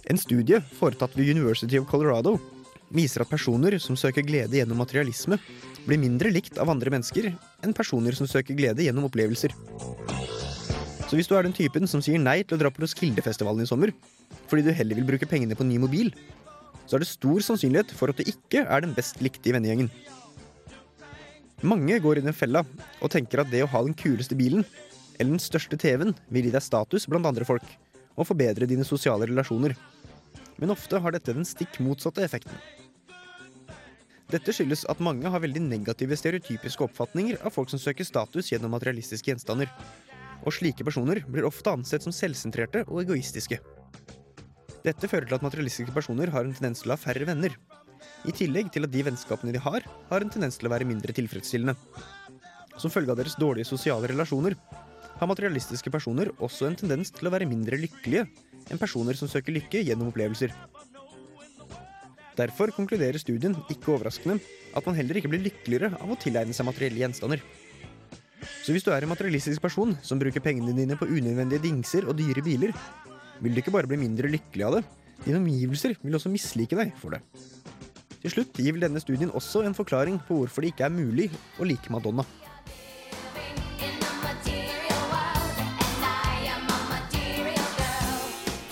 En 0.08 0.20
studie 0.20 0.62
foretatt 0.78 1.12
ved 1.16 1.28
University 1.34 1.76
of 1.80 1.88
Colorado 1.90 2.38
viser 2.94 3.24
at 3.24 3.30
personer 3.30 3.76
som 3.82 3.98
søker 4.00 4.24
glede 4.24 4.56
gjennom 4.56 4.80
materialisme, 4.80 5.38
blir 5.84 6.00
mindre 6.00 6.32
likt 6.32 6.56
av 6.60 6.72
andre 6.72 6.92
mennesker 6.94 7.28
enn 7.34 7.76
personer 7.76 8.16
som 8.16 8.28
søker 8.30 8.56
glede 8.56 8.86
gjennom 8.86 9.10
opplevelser. 9.10 9.52
Så 11.04 11.18
hvis 11.18 11.28
du 11.28 11.36
er 11.36 11.44
den 11.44 11.56
typen 11.56 11.88
som 11.90 12.00
sier 12.04 12.20
nei 12.20 12.40
til 12.42 12.56
å 12.56 12.62
dra 12.64 12.72
på 12.72 12.80
Roskildefestivalen 12.84 13.66
i 13.66 13.68
sommer, 13.68 13.92
fordi 14.48 14.64
du 14.64 14.72
heller 14.72 14.96
vil 14.96 15.08
bruke 15.12 15.28
pengene 15.28 15.56
på 15.58 15.66
ny 15.68 15.76
mobil, 15.82 16.14
så 16.88 16.96
er 16.96 17.04
det 17.04 17.12
stor 17.12 17.44
sannsynlighet 17.44 17.92
for 17.96 18.12
at 18.12 18.20
du 18.20 18.28
ikke 18.28 18.64
er 18.64 18.84
den 18.84 18.96
best 18.96 19.20
likte 19.24 19.52
i 19.52 19.56
vennegjengen. 19.56 19.92
Mange 21.64 21.96
går 21.96 22.20
i 22.20 22.24
den 22.26 22.36
fella 22.36 22.60
og 23.00 23.10
tenker 23.12 23.40
at 23.40 23.48
det 23.48 23.62
å 23.64 23.70
ha 23.72 23.80
den 23.86 23.96
kuleste 23.96 24.36
bilen 24.36 24.66
eller 25.16 25.30
den 25.32 25.40
største 25.40 25.78
TV-en 25.80 26.12
vil 26.28 26.44
gi 26.44 26.52
deg 26.52 26.64
status 26.64 27.06
blant 27.08 27.24
andre 27.30 27.46
folk 27.48 27.64
og 28.14 28.28
forbedre 28.28 28.68
dine 28.68 28.84
sosiale 28.84 29.24
relasjoner. 29.30 29.72
Men 30.60 30.74
ofte 30.74 31.00
har 31.00 31.14
dette 31.14 31.32
den 31.32 31.46
stikk 31.48 31.78
motsatte 31.80 32.22
effekten. 32.26 32.58
Dette 34.28 34.52
skyldes 34.52 34.84
at 34.92 35.00
mange 35.04 35.30
har 35.30 35.40
veldig 35.40 35.62
negative 35.64 36.16
stereotypiske 36.20 36.84
oppfatninger 36.84 37.40
av 37.40 37.54
folk 37.54 37.72
som 37.72 37.80
søker 37.80 38.04
status 38.04 38.52
gjennom 38.52 38.72
materialistiske 38.76 39.32
gjenstander. 39.32 39.70
Og 40.44 40.52
slike 40.52 40.84
personer 40.84 41.22
blir 41.24 41.48
ofte 41.48 41.72
ansett 41.72 42.04
som 42.04 42.12
selvsentrerte 42.12 42.84
og 42.90 43.06
egoistiske. 43.06 43.60
Dette 44.84 45.08
fører 45.08 45.30
til 45.30 45.38
at 45.38 45.46
materialistiske 45.46 45.96
personer 45.96 46.32
har 46.34 46.44
en 46.44 46.52
tendens 46.52 46.84
til 46.84 46.92
å 46.92 46.98
ha 46.98 47.00
færre 47.00 47.28
venner. 47.28 47.56
I 48.24 48.32
tillegg 48.32 48.70
til 48.72 48.86
at 48.86 48.92
de 48.92 49.02
vennskapene 49.04 49.52
de 49.52 49.60
har, 49.60 49.84
har 50.08 50.24
en 50.24 50.32
tendens 50.32 50.56
til 50.56 50.68
å 50.68 50.72
være 50.72 50.88
mindre 50.88 51.12
tilfredsstillende. 51.16 51.76
Som 52.80 52.92
følge 52.92 53.12
av 53.12 53.20
deres 53.20 53.36
dårlige 53.38 53.68
sosiale 53.68 54.08
relasjoner 54.10 54.56
har 55.18 55.30
materialistiske 55.30 55.92
personer 55.92 56.30
også 56.42 56.66
en 56.68 56.78
tendens 56.78 57.12
til 57.14 57.28
å 57.28 57.34
være 57.34 57.48
mindre 57.48 57.78
lykkelige 57.78 58.24
enn 58.72 58.80
personer 58.80 59.18
som 59.18 59.30
søker 59.30 59.54
lykke 59.54 59.84
gjennom 59.84 60.08
opplevelser. 60.10 60.54
Derfor 62.34 62.72
konkluderer 62.74 63.20
studien, 63.22 63.54
ikke 63.70 63.92
overraskende, 63.94 64.40
at 64.74 64.86
man 64.88 64.96
heller 64.98 65.20
ikke 65.20 65.30
blir 65.30 65.44
lykkeligere 65.44 65.92
av 66.00 66.10
å 66.10 66.18
tilegne 66.18 66.56
seg 66.56 66.66
materielle 66.66 67.04
gjenstander. 67.04 67.44
Så 68.64 68.74
hvis 68.74 68.84
du 68.84 68.90
er 68.90 69.04
en 69.04 69.12
materialistisk 69.12 69.62
person 69.62 69.94
som 70.02 70.18
bruker 70.20 70.42
pengene 70.42 70.74
dine 70.74 70.96
på 70.98 71.06
unødvendige 71.06 71.62
dingser 71.68 72.08
og 72.08 72.18
dyre 72.18 72.42
biler, 72.44 72.74
vil 73.44 73.54
du 73.54 73.60
ikke 73.62 73.74
bare 73.74 73.90
bli 73.90 74.00
mindre 74.00 74.32
lykkelig 74.32 74.66
av 74.66 74.78
det, 74.78 74.82
dine 75.24 75.38
omgivelser 75.38 75.94
vil 76.02 76.18
også 76.18 76.32
mislike 76.32 76.78
deg 76.78 76.90
for 76.98 77.14
det. 77.14 77.22
Til 78.24 78.32
slutt 78.32 78.56
gir 78.56 78.72
vel 78.72 78.86
denne 78.86 79.00
studien 79.02 79.28
også 79.36 79.60
en 79.68 79.74
forklaring 79.76 80.14
på 80.24 80.38
hvorfor 80.38 80.64
det 80.64 80.70
ikke 80.72 80.86
er 80.86 80.94
mulig 80.94 81.26
å 81.60 81.66
like 81.68 81.92
Madonna. 81.92 82.24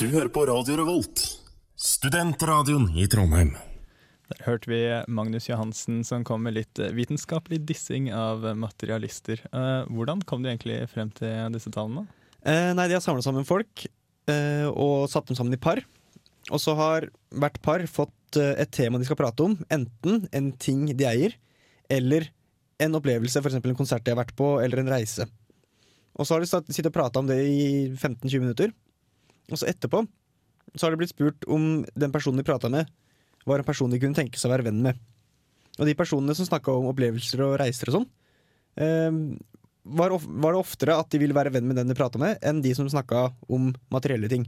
Du 0.01 0.09
hører 0.09 0.33
på 0.33 0.47
Radio 0.49 0.79
Revolt, 0.81 1.21
studentradioen 1.77 2.89
i 2.97 3.05
Trondheim. 3.13 3.53
Der 4.33 4.41
hørte 4.49 4.73
vi 4.73 4.81
Magnus 5.13 5.51
Johansen 5.51 6.01
som 6.09 6.25
kom 6.25 6.47
med 6.49 6.57
litt 6.57 6.81
eh, 6.81 6.95
vitenskapelig 6.97 7.61
dissing 7.69 8.09
av 8.17 8.49
materialister. 8.57 9.45
Eh, 9.53 9.85
hvordan 9.93 10.25
kom 10.25 10.41
du 10.41 10.49
egentlig 10.49 10.81
frem 10.89 11.13
til 11.13 11.53
disse 11.53 11.71
tallene? 11.77 12.09
Eh, 12.41 12.73
nei, 12.73 12.89
De 12.89 12.97
har 12.97 13.05
samla 13.05 13.21
sammen 13.21 13.45
folk 13.45 13.85
eh, 13.85 14.65
og 14.73 15.11
satt 15.13 15.29
dem 15.29 15.37
sammen 15.37 15.53
i 15.53 15.61
par. 15.61 15.85
Og 16.51 16.59
så 16.63 16.75
har 16.79 17.07
hvert 17.39 17.61
par 17.63 17.85
fått 17.91 18.39
eh, 18.41 18.57
et 18.65 18.73
tema 18.75 18.99
de 18.99 19.07
skal 19.07 19.21
prate 19.21 19.45
om. 19.45 19.55
Enten 19.73 20.25
en 20.35 20.51
ting 20.59 20.89
de 20.91 21.07
eier, 21.07 21.37
eller 21.93 22.27
en 22.83 22.99
opplevelse, 22.99 23.39
f.eks. 23.39 23.61
en 23.61 23.79
konsert 23.79 24.05
de 24.05 24.15
har 24.15 24.19
vært 24.19 24.35
på, 24.39 24.57
eller 24.63 24.83
en 24.83 24.91
reise. 24.91 25.29
Og 26.19 26.27
så 26.27 26.35
har 26.35 26.43
de 26.43 26.49
sittet 26.49 26.91
og 26.91 26.97
prata 26.97 27.23
om 27.23 27.29
det 27.29 27.39
i 27.47 27.63
15-20 27.95 28.43
minutter. 28.43 28.75
Og 29.53 29.61
så 29.61 29.69
etterpå 29.71 30.03
så 30.75 30.87
har 30.87 30.95
det 30.95 31.03
blitt 31.03 31.13
spurt 31.13 31.45
om 31.53 31.83
den 31.99 32.13
personen 32.15 32.41
de 32.41 32.47
prata 32.47 32.71
med, 32.73 32.89
var 33.45 33.61
en 33.61 33.67
person 33.67 33.91
de 33.91 33.99
kunne 34.01 34.17
tenke 34.17 34.39
seg 34.41 34.49
å 34.49 34.55
være 34.55 34.69
venn 34.71 34.81
med. 34.85 35.01
Og 35.81 35.89
de 35.89 35.97
personene 35.99 36.37
som 36.37 36.47
snakka 36.49 36.75
om 36.79 36.89
opplevelser 36.91 37.43
og 37.45 37.57
reiser 37.61 37.91
og 37.91 37.99
sånn, 37.99 38.09
eh, 38.81 39.11
var, 39.83 40.15
var 40.15 40.55
det 40.55 40.61
oftere 40.63 40.97
at 40.97 41.11
de 41.13 41.21
ville 41.21 41.37
være 41.37 41.53
venn 41.55 41.67
med 41.69 41.81
den 41.81 41.91
de 41.91 41.99
prata 41.99 42.21
med, 42.23 42.39
enn 42.45 42.63
de 42.65 42.75
som 42.77 42.89
snakka 42.89 43.31
om 43.53 43.73
materielle 43.93 44.31
ting. 44.33 44.47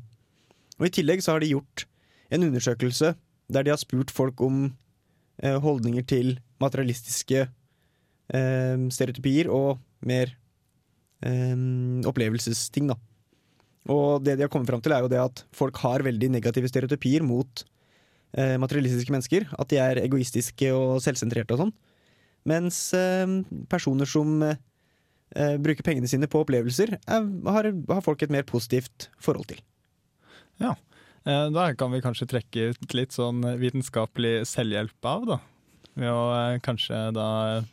Og 0.80 0.88
I 0.88 0.94
tillegg 0.94 1.22
så 1.24 1.34
har 1.34 1.42
de 1.44 1.52
gjort 1.52 1.86
en 2.34 2.46
undersøkelse 2.48 3.14
der 3.52 3.66
de 3.66 3.72
har 3.72 3.80
spurt 3.80 4.12
folk 4.14 4.40
om 4.42 4.66
eh, 5.42 5.58
holdninger 5.60 6.06
til 6.08 6.38
materialistiske 6.62 7.44
eh, 7.44 8.86
stereotypier 8.94 9.50
og 9.52 9.78
mer 10.04 10.32
eh, 11.24 11.56
opplevelsesting, 12.08 12.90
da. 12.92 12.98
Og 13.92 14.24
det 14.24 14.38
de 14.38 14.46
har 14.46 14.52
kommet 14.52 14.70
fram 14.70 14.80
til, 14.80 14.94
er 14.96 15.04
jo 15.04 15.12
det 15.12 15.20
at 15.20 15.44
folk 15.52 15.76
har 15.84 16.04
veldig 16.06 16.30
negative 16.32 16.70
stereotypier 16.72 17.24
mot 17.26 17.64
eh, 18.32 18.56
materialistiske 18.60 19.12
mennesker. 19.12 19.48
At 19.60 19.68
de 19.72 19.80
er 19.82 20.00
egoistiske 20.00 20.70
og 20.72 21.02
selvsentrerte 21.04 21.56
og 21.56 21.66
sånn. 21.66 21.74
Mens 22.48 22.78
eh, 22.96 23.28
personer 23.68 24.08
som 24.08 24.40
eh, 24.44 24.56
bruker 25.60 25.84
pengene 25.84 26.08
sine 26.08 26.28
på 26.30 26.40
opplevelser, 26.44 26.96
er, 26.96 27.30
har, 27.52 27.70
har 27.92 28.04
folk 28.04 28.24
et 28.24 28.32
mer 28.32 28.48
positivt 28.48 29.10
forhold 29.20 29.52
til. 29.52 29.60
Ja, 30.62 30.74
eh, 31.24 31.48
da 31.54 31.70
kan 31.78 31.94
vi 31.94 32.02
kanskje 32.04 32.28
trekke 32.30 32.70
ut 32.74 32.94
litt 32.96 33.16
sånn 33.16 33.42
vitenskapelig 33.60 34.44
selvhjelp 34.50 35.10
av, 35.10 35.26
da. 35.32 35.40
Ved 35.94 36.10
å 36.10 36.22
eh, 36.34 36.60
kanskje 36.64 37.00
da 37.14 37.26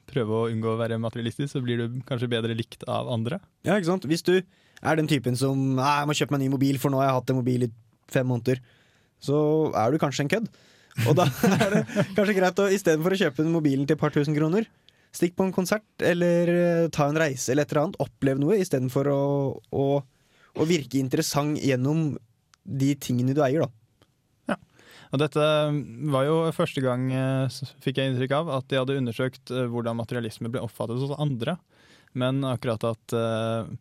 prøve 0.09 0.37
å 0.37 0.49
unngå 0.51 0.75
å 0.75 0.79
være 0.81 0.99
materialistisk, 1.01 1.55
så 1.55 1.61
blir 1.65 1.81
du 1.81 2.01
kanskje 2.07 2.29
bedre 2.31 2.57
likt 2.57 2.85
av 2.89 3.09
andre. 3.13 3.41
Ja, 3.65 3.77
ikke 3.77 3.89
sant? 3.89 4.05
Hvis 4.09 4.25
du 4.27 4.35
er 4.37 4.97
den 4.97 5.09
typen 5.09 5.37
som 5.37 5.57
Nei, 5.77 5.95
jeg 6.01 6.09
må 6.09 6.17
kjøpe 6.17 6.35
meg 6.35 6.41
en 6.41 6.45
ny 6.47 6.51
mobil, 6.53 6.77
for 6.81 6.93
nå 6.93 7.01
har 7.01 7.09
jeg 7.09 7.17
hatt 7.19 7.33
en 7.33 7.41
mobil 7.41 7.65
i 7.65 7.71
fem 8.11 8.29
måneder, 8.29 8.61
så 9.21 9.39
er 9.77 9.93
du 9.93 10.01
kanskje 10.01 10.25
en 10.25 10.31
kødd. 10.35 10.51
Og 11.07 11.17
da 11.17 11.25
er 11.57 11.75
det 11.75 11.83
kanskje 12.17 12.37
greit 12.37 12.61
å 12.61 12.69
istedenfor 12.73 13.15
å 13.15 13.21
kjøpe 13.23 13.47
mobilen 13.49 13.87
til 13.87 13.97
et 13.97 14.01
par 14.01 14.13
tusen 14.13 14.37
kroner, 14.37 14.67
stikk 15.15 15.35
på 15.37 15.47
en 15.47 15.55
konsert 15.55 16.05
eller 16.05 16.51
eh, 16.53 16.89
ta 16.93 17.09
en 17.09 17.19
reise 17.19 17.51
eller 17.51 17.65
et 17.65 17.73
eller 17.73 17.87
annet. 17.87 18.01
Opplev 18.03 18.41
noe 18.41 18.59
istedenfor 18.61 19.09
å, 19.11 19.21
å, 19.73 19.85
å 20.55 20.67
virke 20.69 21.01
interessant 21.01 21.57
gjennom 21.59 22.13
de 22.63 22.93
tingene 23.01 23.35
du 23.37 23.43
eier, 23.45 23.65
da. 23.65 23.69
Ja. 24.53 24.57
Og 25.11 25.21
dette 25.23 25.45
var 26.13 26.27
jo 26.27 26.35
første 26.55 26.83
gang, 26.83 27.09
eh, 27.13 27.61
fikk 27.83 28.01
jeg 28.01 28.11
inntrykk 28.11 28.35
av, 28.39 28.51
at 28.59 28.67
de 28.71 28.79
hadde 28.81 28.99
undersøkt 29.01 29.53
eh, 29.53 29.69
hvordan 29.71 29.99
materialisme 29.99 30.51
ble 30.51 30.63
oppfattet 30.63 31.01
hos 31.01 31.15
andre. 31.17 31.57
Men 32.17 32.43
akkurat 32.47 32.83
at 32.91 33.15
eh, 33.15 33.71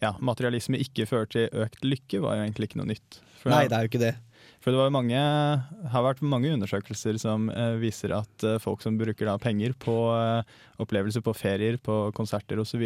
ja, 0.00 0.14
materialisme 0.24 0.80
ikke 0.80 1.06
fører 1.08 1.30
til 1.30 1.62
økt 1.64 1.84
lykke, 1.84 2.22
var 2.24 2.38
jo 2.38 2.46
egentlig 2.46 2.70
ikke 2.70 2.80
noe 2.80 2.90
nytt. 2.92 3.20
For, 3.40 3.52
Nei, 3.52 3.66
det 3.68 3.76
er 3.76 3.84
jo 3.84 3.90
ikke 3.90 4.02
det. 4.02 4.14
for 4.60 4.72
det 4.72 4.80
var 4.80 4.92
mange, 4.92 5.20
har 5.92 6.04
vært 6.04 6.22
mange 6.24 6.52
undersøkelser 6.52 7.16
som 7.20 7.48
eh, 7.52 7.76
viser 7.80 8.14
at 8.16 8.46
eh, 8.46 8.58
folk 8.60 8.84
som 8.84 8.98
bruker 9.00 9.28
da 9.28 9.36
penger 9.40 9.76
på 9.80 9.96
eh, 10.16 10.56
opplevelser, 10.82 11.24
på 11.24 11.36
ferier, 11.36 11.78
på 11.80 12.02
konserter 12.16 12.60
osv., 12.60 12.84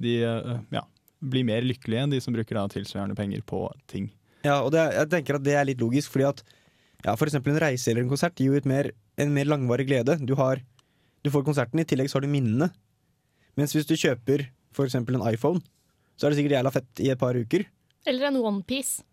de 0.00 0.14
ja, 0.16 0.80
blir 1.20 1.44
mer 1.44 1.66
lykkelige 1.66 2.06
enn 2.06 2.14
de 2.14 2.22
som 2.24 2.32
bruker 2.32 2.56
da 2.56 2.64
tilsvarende 2.72 3.18
penger 3.18 3.42
på 3.46 3.66
ting. 3.90 4.08
Ja, 4.46 4.60
og 4.64 4.70
det, 4.74 4.86
jeg 4.96 5.10
tenker 5.12 5.36
at 5.36 5.44
det 5.44 5.56
er 5.58 5.68
litt 5.68 5.82
logisk, 5.82 6.12
fordi 6.14 6.28
at 6.30 6.42
ja, 7.04 7.14
for 7.16 7.26
eksempel 7.28 7.54
en 7.54 7.62
reise 7.62 7.90
eller 7.90 8.04
en 8.04 8.12
konsert 8.12 8.36
gir 8.36 8.52
jo 8.52 8.60
et 8.60 8.68
mer, 8.68 8.90
en 9.20 9.34
mer 9.34 9.48
langvarig 9.48 9.88
glede. 9.88 10.18
Du, 10.24 10.34
har, 10.40 10.62
du 11.24 11.30
får 11.32 11.44
konserten, 11.46 11.80
i 11.80 11.88
tillegg 11.88 12.10
så 12.12 12.18
har 12.18 12.26
du 12.26 12.32
minnene. 12.32 12.70
Mens 13.58 13.74
hvis 13.76 13.88
du 13.88 13.96
kjøper 13.98 14.46
for 14.76 14.88
eksempel 14.88 15.16
en 15.18 15.26
iPhone, 15.28 15.62
så 16.16 16.26
er 16.26 16.32
det 16.32 16.40
sikkert 16.40 16.58
jævla 16.58 16.74
fett 16.74 17.04
i 17.04 17.08
et 17.12 17.20
par 17.20 17.36
uker. 17.36 17.64
Eller 18.08 18.28
en 18.28 18.40
onepiece. 18.40 19.04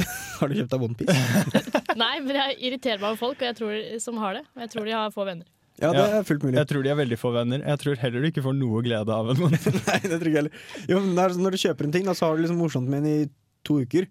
Har 0.40 0.48
du 0.48 0.56
kjøpt 0.56 0.72
deg 0.72 0.84
OnePiece? 0.86 1.56
Nei, 2.02 2.14
men 2.24 2.38
jeg 2.38 2.56
irriterer 2.68 3.00
meg 3.00 3.10
over 3.12 3.20
folk 3.20 3.42
og 3.42 3.48
jeg 3.50 3.58
tror, 3.58 3.74
som 4.02 4.20
har 4.22 4.38
det. 4.38 4.46
Og 4.56 4.64
jeg 4.64 4.72
tror 4.72 4.88
de 4.88 4.94
har 4.96 5.12
få 5.14 5.26
venner. 5.28 5.48
Ja, 5.80 5.90
det 5.96 6.02
er 6.04 6.26
fullt 6.28 6.44
mulig. 6.44 6.56
Jeg 6.58 6.68
tror 6.70 6.84
de 6.84 6.90
er 6.92 6.98
veldig 6.98 7.18
få 7.18 7.32
venner. 7.34 7.62
Jeg 7.64 7.80
tror 7.82 8.00
heller 8.02 8.22
du 8.22 8.28
ikke 8.28 8.44
får 8.44 8.56
noe 8.56 8.82
glede 8.84 9.14
av 9.14 9.30
en 9.32 9.40
Nei, 9.44 10.00
det 10.04 10.18
tror 10.18 10.28
jeg 10.28 10.36
heller. 10.38 10.58
Jo, 10.90 10.98
men 11.00 11.14
det 11.16 11.24
er 11.24 11.34
sånn 11.36 11.46
når 11.46 11.56
du 11.56 11.62
kjøper 11.62 11.88
en 11.88 11.94
ting, 11.94 12.08
da, 12.08 12.14
så 12.16 12.28
har 12.28 12.36
du 12.36 12.44
liksom 12.44 12.60
morsomt 12.60 12.92
med 12.92 13.06
den 13.06 13.24
i 13.26 13.30
to 13.66 13.78
uker. 13.82 14.08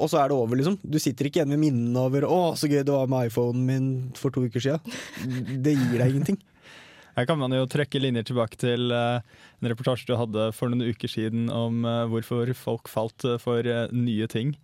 Og 0.00 0.10
så 0.10 0.22
er 0.22 0.30
det 0.30 0.36
over, 0.36 0.56
liksom. 0.56 0.78
Du 0.82 0.98
sitter 1.02 1.28
ikke 1.28 1.42
igjen 1.42 1.52
med 1.52 1.60
minnene 1.60 2.00
over 2.00 2.24
'Å, 2.24 2.56
så 2.56 2.70
gøy 2.70 2.82
det 2.82 2.94
var 2.94 3.10
med 3.10 3.28
iPhonen 3.30 3.66
min 3.68 3.88
for 4.16 4.32
to 4.32 4.46
uker 4.48 4.60
sia'. 4.60 4.80
Det 5.62 5.76
gir 5.76 5.98
deg 6.00 6.08
ingenting. 6.14 6.40
Her 7.16 7.26
kan 7.28 7.40
man 7.40 7.52
jo 7.54 7.66
trekke 7.68 8.00
linjer 8.00 8.26
tilbake 8.30 8.58
til 8.60 8.92
eh, 8.94 9.22
en 9.60 9.70
reportasje 9.72 10.08
du 10.08 10.14
hadde 10.18 10.50
for 10.56 10.72
noen 10.72 10.88
uker 10.88 11.10
siden 11.10 11.50
om 11.52 11.84
eh, 11.84 12.04
hvorfor 12.10 12.52
folk 12.56 12.90
falt 12.90 13.26
eh, 13.28 13.40
for 13.42 13.66
nye 13.92 14.28
ting. 14.30 14.54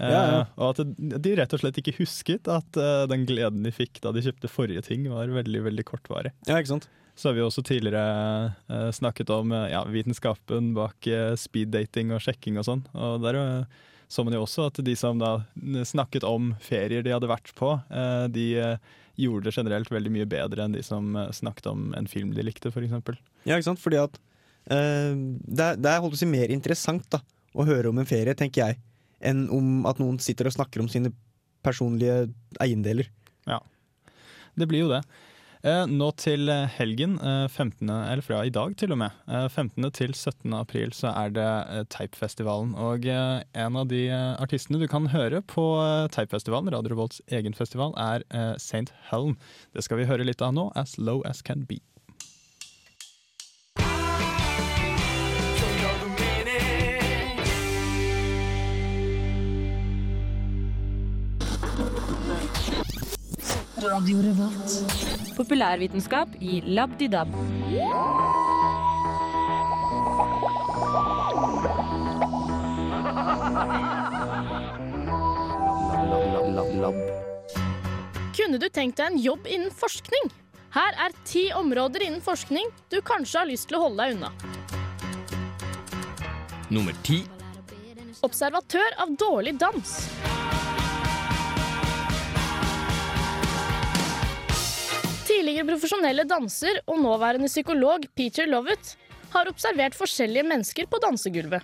Ja, 0.00 0.08
ja. 0.08 0.44
Og 0.56 0.78
at 0.80 0.94
de 0.96 1.32
rett 1.36 1.52
og 1.52 1.60
slett 1.60 1.76
ikke 1.76 1.98
husket 1.98 2.48
at 2.48 2.76
den 3.10 3.26
gleden 3.28 3.66
de 3.66 3.72
fikk 3.74 3.98
da 4.00 4.14
de 4.14 4.22
kjøpte 4.24 4.48
forrige 4.48 4.84
ting, 4.86 5.04
var 5.12 5.28
veldig 5.34 5.60
veldig 5.66 5.84
kortvarig. 5.84 6.30
Ja, 6.48 6.56
ikke 6.56 6.70
sant? 6.70 6.86
Så 7.18 7.28
har 7.28 7.36
vi 7.36 7.42
også 7.44 7.60
tidligere 7.66 8.94
snakket 8.96 9.28
om 9.34 9.52
ja, 9.68 9.82
vitenskapen 9.92 10.70
bak 10.78 11.04
speeddating 11.36 12.14
og 12.16 12.22
sjekking 12.24 12.56
og 12.62 12.64
sånn. 12.70 12.86
Og 12.96 13.20
der 13.26 13.40
eh, 13.42 13.82
så 14.10 14.24
man 14.26 14.34
jo 14.34 14.42
også 14.42 14.66
at 14.68 14.80
de 14.82 14.94
som 14.98 15.20
da 15.20 15.36
snakket 15.86 16.24
om 16.26 16.50
ferier 16.64 17.04
de 17.06 17.12
hadde 17.14 17.30
vært 17.30 17.52
på, 17.58 17.76
eh, 17.94 18.24
de 18.34 18.46
eh, 18.58 18.88
gjorde 19.20 19.46
det 19.48 19.54
generelt 19.54 19.90
veldig 19.92 20.10
mye 20.14 20.26
bedre 20.30 20.64
enn 20.66 20.74
de 20.74 20.82
som 20.82 21.14
eh, 21.16 21.30
snakket 21.36 21.68
om 21.70 21.90
en 21.98 22.08
film 22.10 22.32
de 22.34 22.42
likte, 22.46 22.72
f.eks. 22.74 22.96
Ja, 23.46 23.54
ikke 23.54 23.68
sant? 23.68 23.82
Fordi 23.82 24.00
at 24.02 24.18
eh, 24.72 25.14
det, 25.46 25.62
er, 25.72 25.78
det 25.78 25.92
er 25.92 26.02
holdt 26.02 26.18
å 26.18 26.22
si 26.22 26.28
mer 26.30 26.50
interessant 26.50 27.06
da 27.12 27.22
å 27.54 27.66
høre 27.66 27.90
om 27.90 27.98
en 28.02 28.08
ferie, 28.08 28.34
tenker 28.38 28.64
jeg, 28.66 28.80
enn 29.26 29.46
om 29.54 29.86
at 29.90 29.98
noen 30.02 30.18
sitter 30.22 30.48
og 30.50 30.54
snakker 30.54 30.82
om 30.82 30.90
sine 30.90 31.10
personlige 31.66 32.28
eiendeler. 32.62 33.10
Ja, 33.46 33.60
Det 34.58 34.66
blir 34.70 34.86
jo 34.86 34.90
det. 34.92 35.02
Eh, 35.60 35.82
nå 35.92 36.06
til 36.16 36.48
eh, 36.48 36.70
helgen, 36.78 37.18
eh, 37.20 37.44
15., 37.52 37.90
eller 37.90 38.24
fra 38.24 38.38
i 38.48 38.52
dag 38.54 38.72
til 38.80 38.94
og 38.94 39.00
med, 39.02 39.18
eh, 39.28 39.44
15. 39.48 39.90
til 39.92 40.14
17. 40.14 40.54
april, 40.56 40.94
så 40.96 41.12
er 41.12 41.34
det 41.36 41.44
eh, 41.44 41.82
Teipfestivalen. 41.92 42.72
Og 42.80 43.04
eh, 43.04 43.42
en 43.52 43.76
av 43.76 43.90
de 43.92 44.06
eh, 44.08 44.40
artistene 44.40 44.80
du 44.80 44.88
kan 44.88 45.10
høre 45.12 45.42
på 45.44 45.66
eh, 45.84 46.08
Teipfestivalen, 46.16 46.72
Radio 46.72 46.94
Revolts 46.94 47.20
egen 47.28 47.52
festival, 47.52 47.92
er 48.00 48.24
eh, 48.32 48.54
St. 48.56 48.88
Helm. 49.12 49.36
Det 49.76 49.84
skal 49.84 50.00
vi 50.00 50.08
høre 50.08 50.24
litt 50.24 50.40
av 50.40 50.56
nå, 50.56 50.70
As 50.80 50.96
Low 50.96 51.20
As 51.28 51.44
Can 51.44 51.68
Be. 51.68 51.82
Populærvitenskap 65.36 66.28
i 66.40 66.60
labdidab. 66.66 67.28
Kunne 78.36 78.58
du 78.60 78.68
tenkt 78.68 78.98
deg 79.00 79.06
en 79.06 79.18
jobb 79.18 79.48
innen 79.48 79.72
forskning? 79.72 80.28
Her 80.76 81.00
er 81.06 81.16
ti 81.24 81.48
områder 81.56 82.04
innen 82.04 82.20
forskning 82.20 82.68
du 82.92 83.00
kanskje 83.00 83.40
har 83.40 83.48
lyst 83.48 83.70
til 83.70 83.80
å 83.80 83.84
holde 83.86 84.04
deg 84.04 84.18
unna. 84.18 84.30
Nummer 86.68 86.92
ti. 87.06 87.22
Observatør 88.20 89.00
av 89.00 89.16
dårlig 89.16 89.56
dans. 89.58 89.96
Tidligere 95.40 95.70
profesjonelle 95.70 96.24
danser 96.28 96.82
og 96.84 96.98
nåværende 97.00 97.48
psykolog 97.48 98.02
Peter 98.12 98.44
Lovett 98.44 98.90
har 99.32 99.48
observert 99.48 99.94
forskjellige 99.96 100.44
mennesker 100.44 100.84
på 100.84 100.98
dansegulvet. 101.00 101.62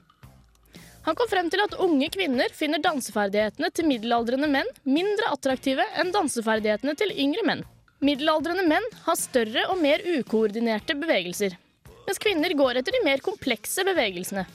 Han 1.05 1.17
kom 1.19 1.29
frem 1.29 1.51
til 1.53 1.61
at 1.61 1.75
unge 1.85 2.07
kvinner 2.15 2.55
finner 2.57 2.81
danseferdighetene 2.81 3.69
til 3.77 3.85
middelaldrende 3.91 4.49
menn 4.49 4.71
mindre 4.89 5.29
attraktive 5.29 5.85
enn 6.01 6.09
danseferdighetene 6.15 6.95
til 6.97 7.13
yngre 7.21 7.45
menn. 7.45 7.61
Middelaldrende 8.01 8.65
menn 8.65 8.87
har 9.05 9.19
større 9.21 9.67
og 9.69 9.77
mer 9.83 10.01
ukoordinerte 10.15 10.97
bevegelser, 10.97 11.59
mens 12.07 12.21
kvinner 12.23 12.55
går 12.57 12.81
etter 12.81 12.97
de 12.97 13.03
mer 13.05 13.21
komplekse 13.27 13.85
bevegelsene. 13.85 14.47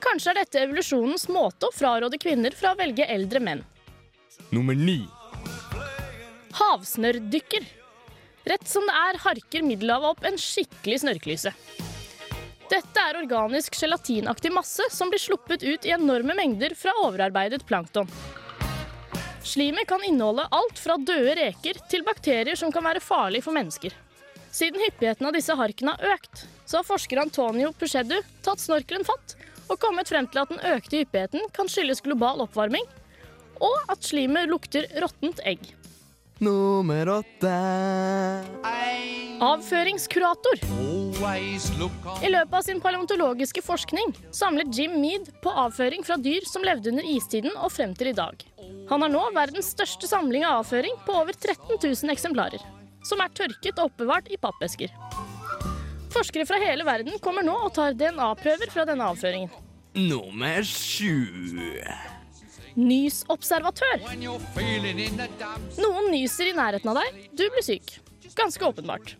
Kanskje 0.00 0.32
er 0.32 0.40
dette 0.40 0.62
evolusjonens 0.62 1.26
måte 1.28 1.68
å 1.68 1.76
fraråde 1.76 2.16
kvinner 2.24 2.56
fra 2.56 2.72
å 2.72 2.80
velge 2.80 3.04
eldre 3.04 3.44
menn. 3.50 3.60
Nummer 4.48 4.80
ni. 4.80 5.02
Havsnørrdykker. 6.56 7.68
Rett 8.48 8.68
som 8.68 8.86
det 8.88 8.96
er, 8.96 9.18
harker 9.20 9.64
Middelhavet 9.66 10.14
opp 10.14 10.24
en 10.24 10.38
skikkelig 10.40 11.02
snørklyse. 11.02 11.52
Dette 12.70 13.02
er 13.02 13.18
organisk 13.18 13.74
gelatinaktig 13.74 14.52
masse 14.54 14.84
som 14.94 15.10
blir 15.10 15.20
sluppet 15.20 15.64
ut 15.66 15.86
i 15.88 15.92
enorme 15.96 16.36
mengder 16.38 16.76
fra 16.78 16.94
overarbeidet 17.02 17.66
plankton. 17.66 18.08
Slimet 19.42 19.88
kan 19.90 20.04
inneholde 20.06 20.46
alt 20.54 20.78
fra 20.78 20.94
døde 20.96 21.34
reker 21.34 21.80
til 21.90 22.04
bakterier 22.06 22.56
som 22.56 22.70
kan 22.72 22.84
være 22.86 23.02
farlige 23.02 23.44
for 23.44 23.56
mennesker. 23.56 23.96
Siden 24.54 24.82
hyppigheten 24.82 25.26
av 25.26 25.34
disse 25.34 25.54
harkene 25.58 25.96
har 25.96 26.14
økt, 26.14 26.44
så 26.66 26.80
har 26.80 26.86
forsker 26.86 27.20
Antonio 27.22 27.72
Puchedu 27.74 28.16
tatt 28.46 28.62
snorkelen 28.62 29.06
fatt 29.06 29.34
og 29.70 29.78
kommet 29.82 30.10
frem 30.10 30.26
til 30.30 30.42
at 30.42 30.50
den 30.50 30.62
økte 30.72 31.02
hyppigheten 31.02 31.50
kan 31.54 31.70
skyldes 31.70 32.02
global 32.06 32.42
oppvarming, 32.46 32.86
og 33.62 33.92
at 33.92 34.06
slimet 34.06 34.50
lukter 34.50 34.88
råttent 35.02 35.42
egg. 35.46 35.62
Nummer 36.40 37.08
åtte. 37.08 37.52
Avføringskurator. 39.40 40.60
I 42.24 42.30
løpet 42.32 42.54
av 42.54 42.62
sin 42.64 42.80
paleontologiske 42.80 43.60
forskning 43.60 44.14
samlet 44.32 44.72
Jim 44.72 44.94
Mead 45.02 45.28
på 45.44 45.52
avføring 45.52 46.00
fra 46.04 46.16
dyr 46.16 46.46
som 46.48 46.64
levde 46.64 46.88
under 46.94 47.04
istiden 47.12 47.52
og 47.58 47.68
frem 47.74 47.92
til 47.92 48.14
i 48.14 48.16
dag. 48.16 48.40
Han 48.88 49.04
har 49.04 49.12
nå 49.12 49.26
verdens 49.36 49.68
største 49.74 50.08
samling 50.08 50.46
av 50.48 50.62
avføring 50.62 50.96
på 51.04 51.18
over 51.20 51.36
13 51.36 51.76
000 51.76 52.14
eksemplarer, 52.14 52.64
som 53.04 53.20
er 53.20 53.36
tørket 53.36 53.76
og 53.76 53.90
oppbevart 53.90 54.32
i 54.32 54.40
pappesker. 54.40 54.96
Forskere 56.10 56.48
fra 56.48 56.56
hele 56.64 56.88
verden 56.88 57.20
kommer 57.20 57.44
nå 57.44 57.58
og 57.66 57.74
tar 57.76 57.92
DNA-prøver 57.92 58.72
fra 58.72 58.88
denne 58.88 59.12
avføringen. 59.12 59.52
Nummer 59.92 60.64
sju. 60.64 61.20
Nysobservatør. 62.78 64.04
Noen 65.80 66.10
nyser 66.12 66.50
i 66.50 66.56
nærheten 66.56 66.92
av 66.92 67.00
deg, 67.00 67.20
du 67.34 67.44
blir 67.48 67.66
syk. 67.66 67.96
Ganske 68.38 68.64
åpenbart. 68.66 69.16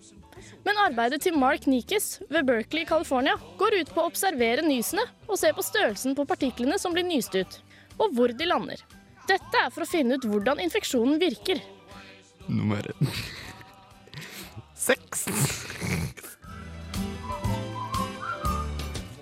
Men 0.64 0.78
arbeidet 0.84 1.22
til 1.24 1.36
Mark 1.40 1.66
Nikes 1.70 2.20
ved 2.28 2.46
Berkeley 2.48 2.84
i 2.84 2.88
California 2.88 3.34
går 3.60 3.80
ut 3.80 3.92
på 3.94 4.02
å 4.02 4.10
observere 4.10 4.64
nysene 4.64 5.04
og 5.26 5.38
se 5.40 5.52
på 5.56 5.64
størrelsen 5.64 6.16
på 6.16 6.26
partiklene 6.28 6.78
som 6.80 6.94
blir 6.94 7.06
nyst 7.08 7.34
ut, 7.36 7.60
og 7.98 8.14
hvor 8.16 8.32
de 8.36 8.48
lander. 8.48 8.80
Dette 9.28 9.64
er 9.64 9.70
for 9.72 9.84
å 9.84 9.88
finne 9.88 10.16
ut 10.16 10.26
hvordan 10.26 10.60
infeksjonen 10.62 11.20
virker. 11.22 11.62
Nummer 12.48 12.86
seks. 14.80 15.26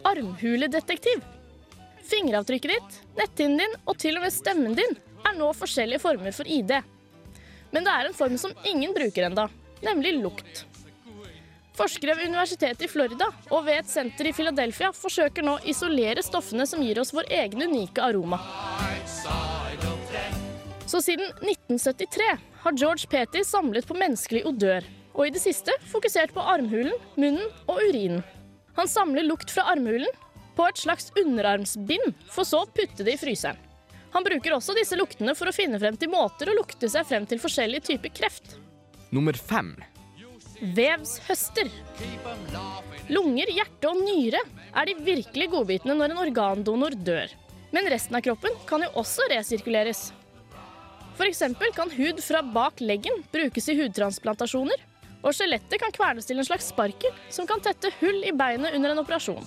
Armhuledetektiv. 0.09 1.25
Fingeravtrykket 2.09 2.73
ditt, 2.73 3.01
netthinnen 3.19 3.61
din 3.61 3.75
og 3.85 3.99
til 4.01 4.17
og 4.17 4.25
med 4.25 4.33
stemmen 4.33 4.77
din 4.77 4.97
er 5.29 5.37
nå 5.37 5.51
forskjellige 5.57 6.01
former 6.01 6.33
for 6.33 6.49
ID. 6.49 6.73
Men 7.75 7.85
det 7.85 7.93
er 7.93 8.09
en 8.09 8.17
form 8.17 8.39
som 8.41 8.55
ingen 8.69 8.95
bruker 8.97 9.27
enda, 9.29 9.49
nemlig 9.85 10.15
lukt. 10.23 10.65
Forskere 11.79 12.17
ved 12.19 12.31
universitetet 12.33 12.87
i 12.87 12.91
Florida 12.91 13.29
og 13.53 13.67
ved 13.67 13.83
et 13.83 13.91
senter 13.91 14.27
i 14.27 14.33
Philadelphia 14.35 14.89
forsøker 14.97 15.45
nå 15.47 15.59
å 15.59 15.67
isolere 15.69 16.25
stoffene 16.27 16.67
som 16.67 16.81
gir 16.83 16.99
oss 16.99 17.13
vår 17.15 17.29
egen 17.43 17.63
unike 17.69 18.03
aroma. 18.03 18.41
Så 20.89 21.03
siden 21.05 21.29
1973 21.45 22.31
har 22.65 22.79
George 22.81 23.07
Petty 23.13 23.45
samlet 23.45 23.87
på 23.87 23.95
menneskelig 23.99 24.47
odør, 24.49 24.87
og 25.13 25.29
i 25.29 25.35
det 25.35 25.43
siste 25.45 25.75
fokusert 25.93 26.33
på 26.35 26.41
armhulen, 26.41 26.97
munnen 27.21 27.45
og 27.69 27.85
urinen. 27.85 28.25
Han 28.79 28.89
samler 28.89 29.27
lukt 29.27 29.53
fra 29.53 29.67
armhulen 29.75 30.09
på 30.59 30.67
et 30.67 30.81
slags 30.83 31.13
underarmsbind, 31.15 32.15
for 32.35 32.47
så 32.49 32.65
å 32.65 32.71
putte 32.75 33.07
det 33.07 33.15
i 33.15 33.21
fryseren. 33.21 33.61
Han 34.11 34.25
bruker 34.25 34.57
også 34.57 34.75
disse 34.75 34.97
luktene 34.97 35.35
for 35.37 35.51
å 35.51 35.55
finne 35.55 35.79
frem 35.81 35.97
til 36.01 36.11
måter 36.11 36.49
å 36.51 36.57
lukte 36.57 36.89
seg 36.91 37.07
frem 37.07 37.29
til 37.29 37.41
forskjellige 37.43 37.91
typer 37.93 38.15
kreft. 38.17 38.57
Nummer 39.15 39.37
fem. 39.37 39.75
Vevshøster. 40.59 41.69
Lunger, 43.13 43.53
hjerte 43.55 43.91
og 43.93 44.01
nyre 44.03 44.41
er 44.73 44.89
de 44.89 44.97
virkelig 45.07 45.51
godbitene 45.53 45.95
når 45.95 46.15
en 46.15 46.23
organdonor 46.25 46.97
dør. 46.97 47.31
Men 47.71 47.89
resten 47.93 48.17
av 48.17 48.25
kroppen 48.25 48.57
kan 48.67 48.83
jo 48.83 48.91
også 48.99 49.29
resirkuleres. 49.31 50.09
F.eks. 51.19 51.43
kan 51.77 51.91
hud 51.93 52.23
fra 52.25 52.43
bak 52.43 52.81
leggen 52.81 53.25
brukes 53.33 53.69
i 53.69 53.77
hudtransplantasjoner, 53.79 54.81
og 55.19 55.35
skjelettet 55.35 55.81
kan 55.83 55.95
kvernes 55.95 56.29
til 56.29 56.39
en 56.39 56.47
slags 56.47 56.71
sparkel 56.73 57.15
som 57.35 57.47
kan 57.47 57.61
tette 57.63 57.91
hull 58.01 58.23
i 58.25 58.35
beinet 58.35 58.75
under 58.79 58.95
en 58.95 59.03
operasjon. 59.03 59.45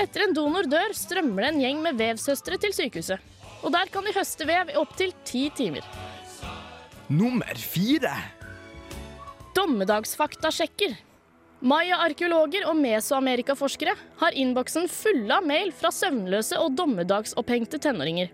Etter 0.00 0.24
en 0.24 0.34
donor 0.36 0.68
dør, 0.70 0.94
strømmer 0.96 1.44
det 1.44 1.50
en 1.52 1.60
gjeng 1.64 1.82
med 1.84 1.98
vevsøstre 2.00 2.56
til 2.62 2.72
sykehuset. 2.76 3.20
Og 3.60 3.72
der 3.74 3.90
kan 3.92 4.06
de 4.06 4.14
høste 4.16 4.46
vev 4.48 4.72
i 4.72 4.78
opptil 4.80 5.12
ti 5.28 5.48
timer. 5.56 5.84
Nummer 7.10 7.58
fire. 7.58 8.14
Dommedagsfaktasjekker. 9.56 10.94
Maya-arkeologer 11.60 12.64
og 12.70 12.78
mesoamerikaforskere 12.80 13.92
har 14.22 14.36
innboksen 14.38 14.86
fulle 14.88 15.36
av 15.36 15.44
mail 15.44 15.74
fra 15.76 15.90
søvnløse 15.92 16.56
og 16.56 16.72
dommedagsopphengte 16.78 17.82
tenåringer. 17.84 18.30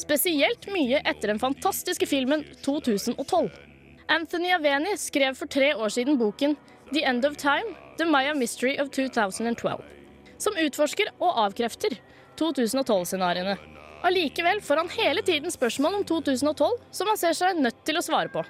Spesielt 0.00 0.64
mye 0.72 1.02
etter 1.04 1.34
den 1.34 1.42
fantastiske 1.42 2.08
filmen 2.08 2.46
2012. 2.64 3.50
Anthony 4.12 4.54
Aveni 4.56 4.96
skrev 4.96 5.36
for 5.36 5.50
tre 5.52 5.74
år 5.76 5.92
siden 5.92 6.16
boken 6.20 6.56
The 6.92 7.04
End 7.04 7.24
of 7.24 7.36
Time– 7.36 7.74
The 7.96 8.04
Maya 8.04 8.34
Mystery 8.34 8.76
of 8.76 8.90
2012, 8.90 9.80
som 10.36 10.56
utforsker 10.60 11.08
og 11.24 11.38
avkrefter 11.40 11.94
2012-scenarioene. 12.36 13.54
Allikevel 14.04 14.60
får 14.60 14.80
han 14.82 14.90
hele 14.98 15.22
tiden 15.24 15.54
spørsmål 15.54 15.94
om 16.00 16.04
2012 16.04 16.74
som 16.92 17.08
han 17.08 17.20
ser 17.20 17.38
seg 17.38 17.62
nødt 17.64 17.78
til 17.88 17.96
å 17.96 18.02
svare 18.04 18.28
på. 18.34 18.42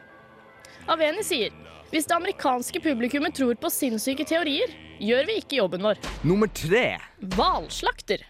Aveni 0.90 1.22
sier 1.22 1.55
hvis 1.92 2.09
det 2.11 2.16
amerikanske 2.16 2.83
publikummet 2.83 3.37
tror 3.38 3.55
på 3.62 3.70
sinnssyke 3.70 4.26
teorier, 4.26 4.74
gjør 4.98 5.31
vi 5.31 5.38
ikke 5.38 5.61
jobben 5.61 5.87
vår. 5.87 6.02
Nummer 6.26 6.50
tre. 6.50 6.96
Hvalslakter. 7.37 8.26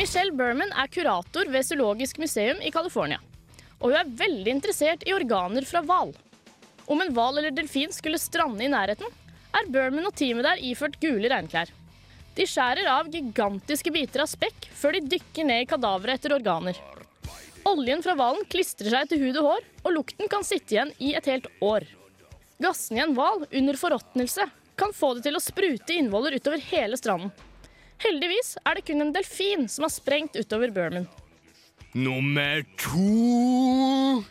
Michelle 0.00 0.32
Berman 0.32 0.72
er 0.72 0.88
kurator 0.88 1.52
ved 1.52 1.68
Zoologisk 1.68 2.24
museum 2.24 2.64
i 2.64 2.72
California. 2.72 3.20
Og 3.82 3.90
hun 3.90 4.00
er 4.00 4.16
veldig 4.24 4.56
interessert 4.56 5.04
i 5.04 5.12
organer 5.18 5.68
fra 5.68 5.84
hval. 5.84 6.16
Om 6.90 7.00
en 7.00 7.12
hval 7.14 7.38
eller 7.38 7.54
delfin 7.54 7.92
skulle 7.94 8.18
strande 8.18 8.64
i 8.66 8.70
nærheten, 8.70 9.06
er 9.54 9.68
Berman 9.70 10.08
og 10.08 10.14
teamet 10.18 10.46
der 10.46 10.62
iført 10.66 10.98
gule 11.02 11.30
regnklær. 11.30 11.70
De 12.34 12.46
skjærer 12.46 12.88
av 12.90 13.10
gigantiske 13.12 13.92
biter 13.94 14.24
av 14.24 14.30
spekk 14.30 14.66
før 14.74 14.96
de 14.96 15.04
dykker 15.12 15.46
ned 15.46 15.64
i 15.64 15.68
kadaveret 15.70 16.18
etter 16.18 16.34
organer. 16.34 16.78
Oljen 17.68 18.02
fra 18.02 18.16
hvalen 18.18 18.46
klistrer 18.50 18.90
seg 18.94 19.10
til 19.10 19.22
hud 19.22 19.38
og 19.42 19.46
hår, 19.46 19.66
og 19.84 19.94
lukten 19.98 20.30
kan 20.32 20.46
sitte 20.46 20.74
igjen 20.74 20.92
i 20.98 21.12
et 21.18 21.28
helt 21.30 21.46
år. 21.62 21.86
Gassene 22.62 22.98
i 22.98 23.04
en 23.04 23.14
hval 23.14 23.44
under 23.46 23.78
forråtnelse 23.78 24.48
kan 24.80 24.96
få 24.96 25.12
det 25.16 25.26
til 25.28 25.38
å 25.38 25.44
sprute 25.44 25.94
innvoller 25.94 26.38
utover 26.40 26.62
hele 26.72 26.98
stranden. 26.98 27.30
Heldigvis 28.00 28.54
er 28.64 28.78
det 28.78 28.86
kun 28.88 29.04
en 29.04 29.14
delfin 29.14 29.66
som 29.68 29.84
har 29.84 29.92
sprengt 29.92 30.38
utover 30.40 30.72
Berman. 30.74 31.06
Nummer 31.92 32.64
to. 32.80 34.24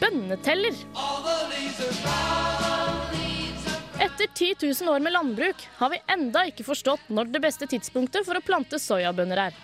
Bønneteller. 0.00 0.74
Etter 4.04 4.26
10 4.26 4.54
000 4.82 4.92
år 4.92 5.00
med 5.00 5.12
landbruk 5.12 5.64
har 5.78 5.90
vi 5.90 6.02
enda 6.14 6.44
ikke 6.50 6.66
forstått 6.66 7.08
når 7.10 7.32
det 7.34 7.42
beste 7.42 7.66
tidspunktet 7.70 8.26
for 8.26 8.38
å 8.38 8.44
plante 8.44 8.78
soyabønner 8.78 9.46
er. 9.48 9.56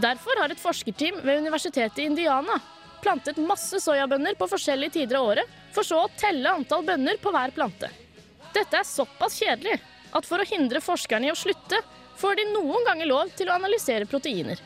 Derfor 0.00 0.38
har 0.42 0.52
et 0.52 0.60
forskerteam 0.60 1.22
ved 1.24 1.40
Universitetet 1.44 2.02
i 2.02 2.08
Indiana 2.10 2.60
plantet 3.00 3.40
masse 3.40 3.80
soyabønner 3.80 4.36
på 4.36 4.48
forskjellige 4.50 4.98
tider 4.98 5.18
av 5.20 5.30
året, 5.32 5.56
for 5.72 5.86
så 5.86 6.02
å 6.04 6.12
telle 6.20 6.52
antall 6.52 6.84
bønner 6.84 7.20
på 7.22 7.32
hver 7.32 7.52
plante. 7.56 7.88
Dette 8.52 8.80
er 8.80 8.86
såpass 8.86 9.38
kjedelig 9.40 9.78
at 10.16 10.26
for 10.26 10.42
å 10.42 10.48
hindre 10.48 10.82
forskerne 10.84 11.30
i 11.30 11.32
å 11.32 11.38
slutte, 11.38 11.80
får 12.20 12.36
de 12.36 12.48
noen 12.50 12.84
ganger 12.84 13.08
lov 13.08 13.32
til 13.36 13.48
å 13.48 13.56
analysere 13.56 14.08
proteiner. 14.10 14.60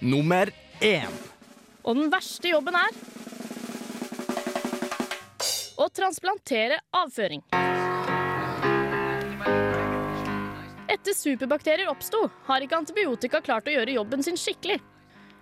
Nummer 0.00 0.52
én. 0.84 1.14
Og 1.80 1.96
den 1.96 2.10
verste 2.12 2.52
jobben 2.52 2.76
er 2.76 2.96
å 5.80 5.88
transplantere 5.88 6.76
avføring. 6.92 7.40
Etter 10.90 11.14
superbakterier 11.16 11.88
oppsto, 11.88 12.26
har 12.44 12.60
ikke 12.60 12.76
antibiotika 12.82 13.40
klart 13.40 13.68
å 13.70 13.72
gjøre 13.72 13.94
jobben 13.96 14.24
sin 14.26 14.36
skikkelig. 14.36 14.80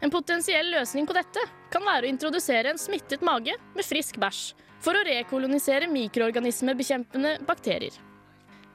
En 0.04 0.12
potensiell 0.14 0.70
løsning 0.70 1.08
på 1.08 1.16
dette 1.16 1.42
kan 1.72 1.82
være 1.82 2.06
å 2.06 2.12
introdusere 2.12 2.70
en 2.70 2.78
smittet 2.78 3.24
mage 3.26 3.56
med 3.74 3.86
frisk 3.86 4.20
bæsj 4.22 4.52
for 4.84 4.94
å 4.94 5.02
rekolonisere 5.08 5.90
mikroorganismebekjempende 5.90 7.40
bakterier. 7.48 7.96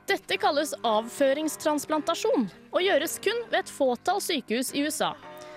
Dette 0.09 0.35
kalles 0.35 0.73
avføringstransplantasjon 0.83 2.49
og 2.73 2.81
gjøres 2.83 3.15
kun 3.23 3.45
ved 3.47 3.61
et 3.61 3.71
fåtall 3.71 4.19
sykehus 4.19 4.73
i 4.75 4.83
USA, 4.83 5.13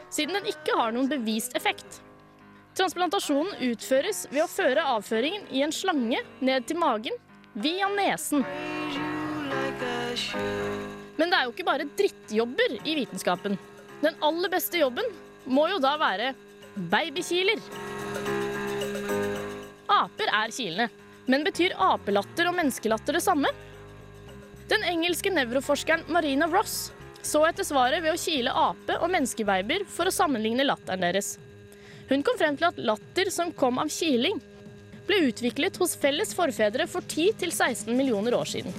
siden 0.06 0.38
den 0.38 0.52
ikke 0.52 0.76
har 0.78 0.94
noen 0.94 1.10
bevist 1.10 1.58
effekt. 1.58 2.04
Transplantasjonen 2.76 3.54
utføres 3.70 4.26
ved 4.28 4.42
å 4.44 4.50
føre 4.52 4.82
avføringen 4.96 5.46
i 5.48 5.62
en 5.64 5.72
slange 5.72 6.18
ned 6.44 6.66
til 6.68 6.76
magen 6.76 7.14
via 7.56 7.88
nesen. 7.88 8.44
Men 11.16 11.32
det 11.32 11.38
er 11.38 11.46
jo 11.46 11.54
ikke 11.54 11.64
bare 11.64 11.86
drittjobber 11.96 12.74
i 12.84 12.98
vitenskapen. 12.98 13.56
Den 14.02 14.18
aller 14.20 14.52
beste 14.52 14.82
jobben 14.82 15.08
må 15.48 15.64
jo 15.72 15.78
da 15.80 15.94
være 16.00 16.34
babykiler. 16.92 17.62
Aper 19.96 20.34
er 20.42 20.52
kilende, 20.52 20.90
men 21.32 21.48
betyr 21.48 21.78
apelatter 21.80 22.50
og 22.50 22.58
menneskelatter 22.58 23.16
det 23.16 23.24
samme? 23.24 23.48
Den 24.68 24.84
engelske 24.84 25.32
nevroforskeren 25.32 26.04
Marina 26.12 26.50
Ross 26.52 26.90
så 27.24 27.40
etter 27.48 27.64
svaret 27.64 28.04
ved 28.04 28.12
å 28.12 28.20
kile 28.20 28.52
ape- 28.52 29.00
og 29.00 29.08
menneskebabyer 29.16 29.88
for 29.88 30.10
å 30.10 30.14
sammenligne 30.14 30.66
latteren 30.66 31.08
deres. 31.08 31.38
Hun 32.08 32.22
kom 32.22 32.38
frem 32.38 32.54
til 32.58 32.68
at 32.68 32.76
latter 32.78 33.30
som 33.34 33.50
kom 33.50 33.80
av 33.82 33.90
kiling, 33.90 34.38
ble 35.06 35.24
utviklet 35.28 35.78
hos 35.82 35.96
felles 35.98 36.34
forfedre 36.34 36.86
for 36.90 37.02
10-16 37.02 37.90
millioner 37.94 38.34
år 38.38 38.46
siden. 38.46 38.74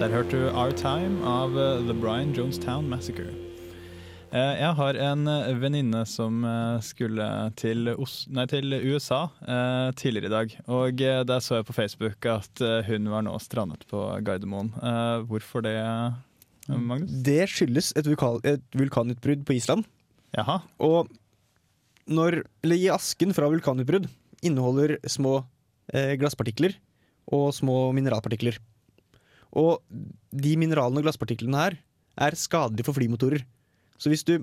Der 0.00 0.08
hørte 0.08 0.36
du 0.36 0.48
Our 0.48 0.72
Time 0.72 1.20
av 1.28 1.58
eh, 1.60 1.84
The 1.84 1.92
Brian 1.92 2.32
Jonestown 2.32 2.88
Massacre. 2.88 3.49
Eh, 4.30 4.54
Jeg 4.62 4.74
har 4.78 4.98
en 5.10 5.26
eh, 5.26 5.48
venninne 5.58 6.04
som 6.06 6.44
eh, 6.46 6.78
skulle 6.86 7.26
til, 7.58 7.88
nei, 8.30 8.44
til 8.50 8.76
USA 8.92 9.24
eh, 9.42 9.88
tidligere 9.98 10.30
i 10.30 10.34
dag. 10.34 10.54
Og 10.70 11.00
der 11.02 11.42
så 11.42 11.58
jeg 11.58 11.66
på 11.66 11.74
Facebook 11.74 12.28
at 12.30 12.62
hun 12.86 13.08
var 13.10 13.24
nå 13.26 13.34
strandet 13.42 13.82
på 13.90 14.04
Gardermoen. 14.26 14.70
Eh, 14.78 15.24
hvorfor 15.30 15.66
det, 15.66 15.74
Magnus? 16.70 17.10
Det 17.26 17.42
skyldes 17.50 17.90
et, 17.98 18.06
vulkan, 18.06 18.38
et 18.46 18.62
vulkanutbrudd 18.78 19.42
på 19.48 19.58
Island. 19.58 19.82
Jaha. 20.38 20.60
Og 20.78 21.10
når, 22.10 22.44
eller 22.62 22.78
i 22.78 22.90
asken 22.94 23.34
fra 23.34 23.50
vulkanutbrudd 23.50 24.06
inneholder 24.46 24.96
små 25.10 25.40
glasspartikler 25.90 26.76
og 27.34 27.48
små 27.54 27.88
mineralpartikler. 27.96 28.60
Og 29.58 29.80
de 30.30 30.52
mineralene 30.58 31.02
og 31.02 31.08
glasspartiklene 31.08 31.58
her 31.58 31.76
er 32.22 32.36
skadelige 32.38 32.86
for 32.86 32.94
flymotorer. 32.94 33.42
Så 34.00 34.12
hvis, 34.12 34.24
du, 34.24 34.38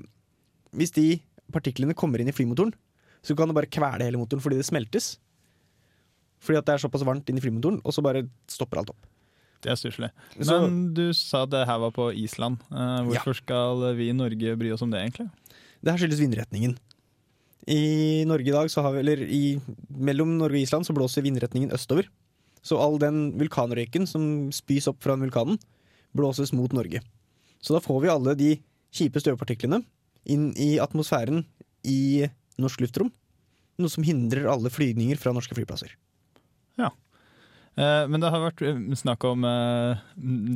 hvis 0.78 0.93
de 0.93 1.08
partiklene 1.54 1.96
kommer 1.98 2.22
inn 2.22 2.30
i 2.30 2.36
flymotoren, 2.36 2.76
så 3.26 3.36
kan 3.36 3.50
det 3.50 3.58
bare 3.58 3.70
kvele 3.72 4.06
hele 4.06 4.20
motoren 4.22 4.43
fordi 4.43 4.60
det 4.60 4.67
smeltes. 4.67 5.15
Fordi 6.43 6.60
at 6.60 6.67
det 6.67 6.76
er 6.76 6.84
såpass 6.86 7.06
varmt 7.08 7.30
inn 7.32 7.39
i 7.39 7.43
flymotoren, 7.43 7.80
og 7.82 7.96
så 7.96 8.04
bare 8.06 8.28
stopper 8.52 8.84
alt 8.84 8.93
opp. 8.93 9.08
Det 9.65 9.72
er 9.74 9.80
stusslig. 9.80 10.12
Men 10.38 10.91
du 10.93 11.10
sa 11.17 11.41
det 11.50 11.63
her 11.65 11.80
var 11.82 11.93
på 11.96 12.12
Island. 12.13 12.62
hvorfor 12.70 13.10
hvorfor 13.10 13.39
skal 13.39 13.88
vi 13.98 14.12
i 14.12 14.15
Norge 14.15 14.54
bry 14.60 14.70
oss 14.72 14.84
om 14.86 14.91
det, 14.93 15.02
egentlig? 15.02 15.32
Det 15.82 15.91
her 15.91 15.98
skyldes 16.04 16.22
vindretningen. 16.22 16.78
I 17.67 18.24
Norge 18.30 18.48
i 18.48 18.56
dag, 18.56 18.70
så 18.72 18.86
har 18.86 18.93
vi, 18.93 19.02
eller 19.02 19.24
i, 19.26 19.60
mellom 19.89 20.38
Norge 20.38 20.62
og 20.62 20.62
Island, 20.62 20.86
så 20.86 20.93
blåser 20.96 21.26
vindretningen 21.26 21.74
østover. 21.76 22.08
Så 22.62 22.78
all 22.80 23.00
den 23.02 23.34
vulkanrøyken 23.39 24.08
som 24.08 24.52
spys 24.56 24.88
opp 24.91 25.02
fra 25.04 25.17
vulkanen, 25.20 25.58
blåses 26.15 26.54
mot 26.56 26.72
Norge. 26.74 27.02
Så 27.60 27.74
da 27.74 27.82
får 27.84 28.02
vi 28.04 28.13
alle 28.13 28.38
de 28.38 28.52
kjipe 28.93 29.21
støvpartiklene 29.23 29.82
inn 30.28 30.52
i 30.60 30.76
atmosfæren 30.84 31.45
i 31.88 32.28
norsk 32.60 32.84
luftrom. 32.84 33.12
Noe 33.78 33.91
som 33.93 34.06
hindrer 34.06 34.47
alle 34.50 34.71
flygninger 34.73 35.19
fra 35.21 35.34
norske 35.36 35.56
flyplasser. 35.56 35.91
Ja. 36.80 36.89
Men 37.78 38.17
det 38.23 38.32
har 38.34 38.41
vært 38.41 38.63
eh, 38.65 38.80
snakk 38.97 39.21
om 39.30 39.43
eh, 39.45 40.00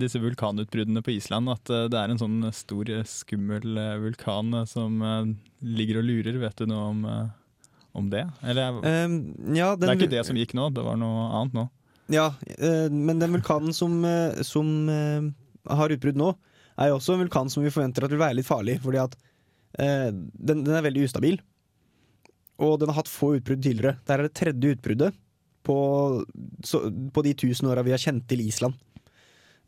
disse 0.01 0.17
vulkanutbruddene 0.23 1.03
på 1.05 1.13
Island. 1.13 1.51
At 1.53 1.69
eh, 1.69 1.83
det 1.93 1.99
er 1.99 2.09
en 2.09 2.17
sånn 2.17 2.39
stor, 2.57 2.89
eh, 2.89 3.03
skummel 3.05 3.77
eh, 3.77 3.99
vulkan 4.01 4.49
eh, 4.57 4.65
som 4.65 4.95
eh, 5.05 5.29
ligger 5.61 5.99
og 6.01 6.07
lurer. 6.07 6.39
Vet 6.41 6.63
du 6.63 6.71
noe 6.71 6.87
om, 6.95 7.05
eh, 7.05 7.69
om 7.93 8.09
det? 8.09 8.25
Eller 8.41 8.81
Eh, 8.81 9.13
ja, 9.53 9.75
det 9.77 9.85
er 9.85 9.99
ikke 9.99 10.09
det 10.15 10.25
som 10.25 10.39
gikk 10.41 10.57
nå, 10.57 10.71
det 10.73 10.81
var 10.87 10.97
noe 10.97 11.27
annet 11.43 11.59
nå. 11.59 11.67
Ja, 12.11 12.31
eh, 12.57 12.89
men 12.89 13.21
den 13.21 13.37
vulkanen 13.37 13.77
som, 13.77 14.01
eh, 14.03 14.41
som 14.41 14.89
eh, 14.89 15.29
har 15.69 15.93
utbrudd 15.93 16.17
nå, 16.17 16.33
er 16.81 16.91
jo 16.91 16.97
også 16.97 17.15
en 17.15 17.23
vulkan 17.23 17.51
som 17.51 17.63
vi 17.65 17.73
forventer 17.73 18.05
at 18.05 18.13
vil 18.13 18.21
være 18.21 18.39
litt 18.39 18.47
farlig. 18.47 18.77
Fordi 18.83 19.01
at 19.01 19.17
eh, 19.79 20.09
den, 20.11 20.63
den 20.65 20.75
er 20.77 20.85
veldig 20.85 21.07
ustabil. 21.07 21.39
Og 22.61 22.77
den 22.81 22.91
har 22.91 23.01
hatt 23.01 23.11
få 23.11 23.35
utbrudd 23.39 23.63
tidligere. 23.63 23.97
Der 24.07 24.19
er 24.19 24.27
det 24.27 24.37
tredje 24.37 24.75
utbruddet 24.75 25.17
på, 25.65 25.77
så, 26.65 26.83
på 27.13 27.23
de 27.25 27.33
tusen 27.37 27.69
åra 27.69 27.85
vi 27.85 27.93
har 27.93 28.01
kjent 28.01 28.27
til 28.29 28.43
Island. 28.45 28.77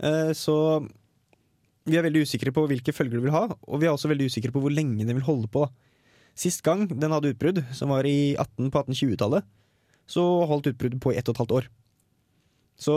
Eh, 0.03 0.31
så 0.37 0.57
vi 1.83 1.97
er 1.99 2.05
veldig 2.05 2.23
usikre 2.23 2.53
på 2.55 2.65
hvilke 2.69 2.95
følger 2.95 3.19
det 3.19 3.25
vil 3.25 3.35
ha, 3.35 3.47
og 3.51 3.81
vi 3.81 3.89
er 3.89 3.93
også 3.93 4.09
veldig 4.11 4.29
usikre 4.31 4.53
på 4.55 4.61
hvor 4.63 4.71
lenge 4.71 5.03
den 5.03 5.17
vil 5.17 5.27
holde 5.27 5.49
på. 5.51 5.65
Sist 6.39 6.63
gang 6.65 6.87
den 6.89 7.11
hadde 7.13 7.33
utbrudd, 7.33 7.59
som 7.75 7.91
var 7.93 8.07
i 8.09 8.33
18, 8.39 8.71
på 8.71 8.85
1820-tallet, 8.85 9.45
så 10.09 10.23
holdt 10.49 10.71
utbruddet 10.71 11.01
på 11.03 11.13
i 11.13 11.19
ett 11.19 11.27
og 11.27 11.35
et 11.35 11.41
halvt 11.43 11.55
år. 11.59 11.67
Så 12.79 12.95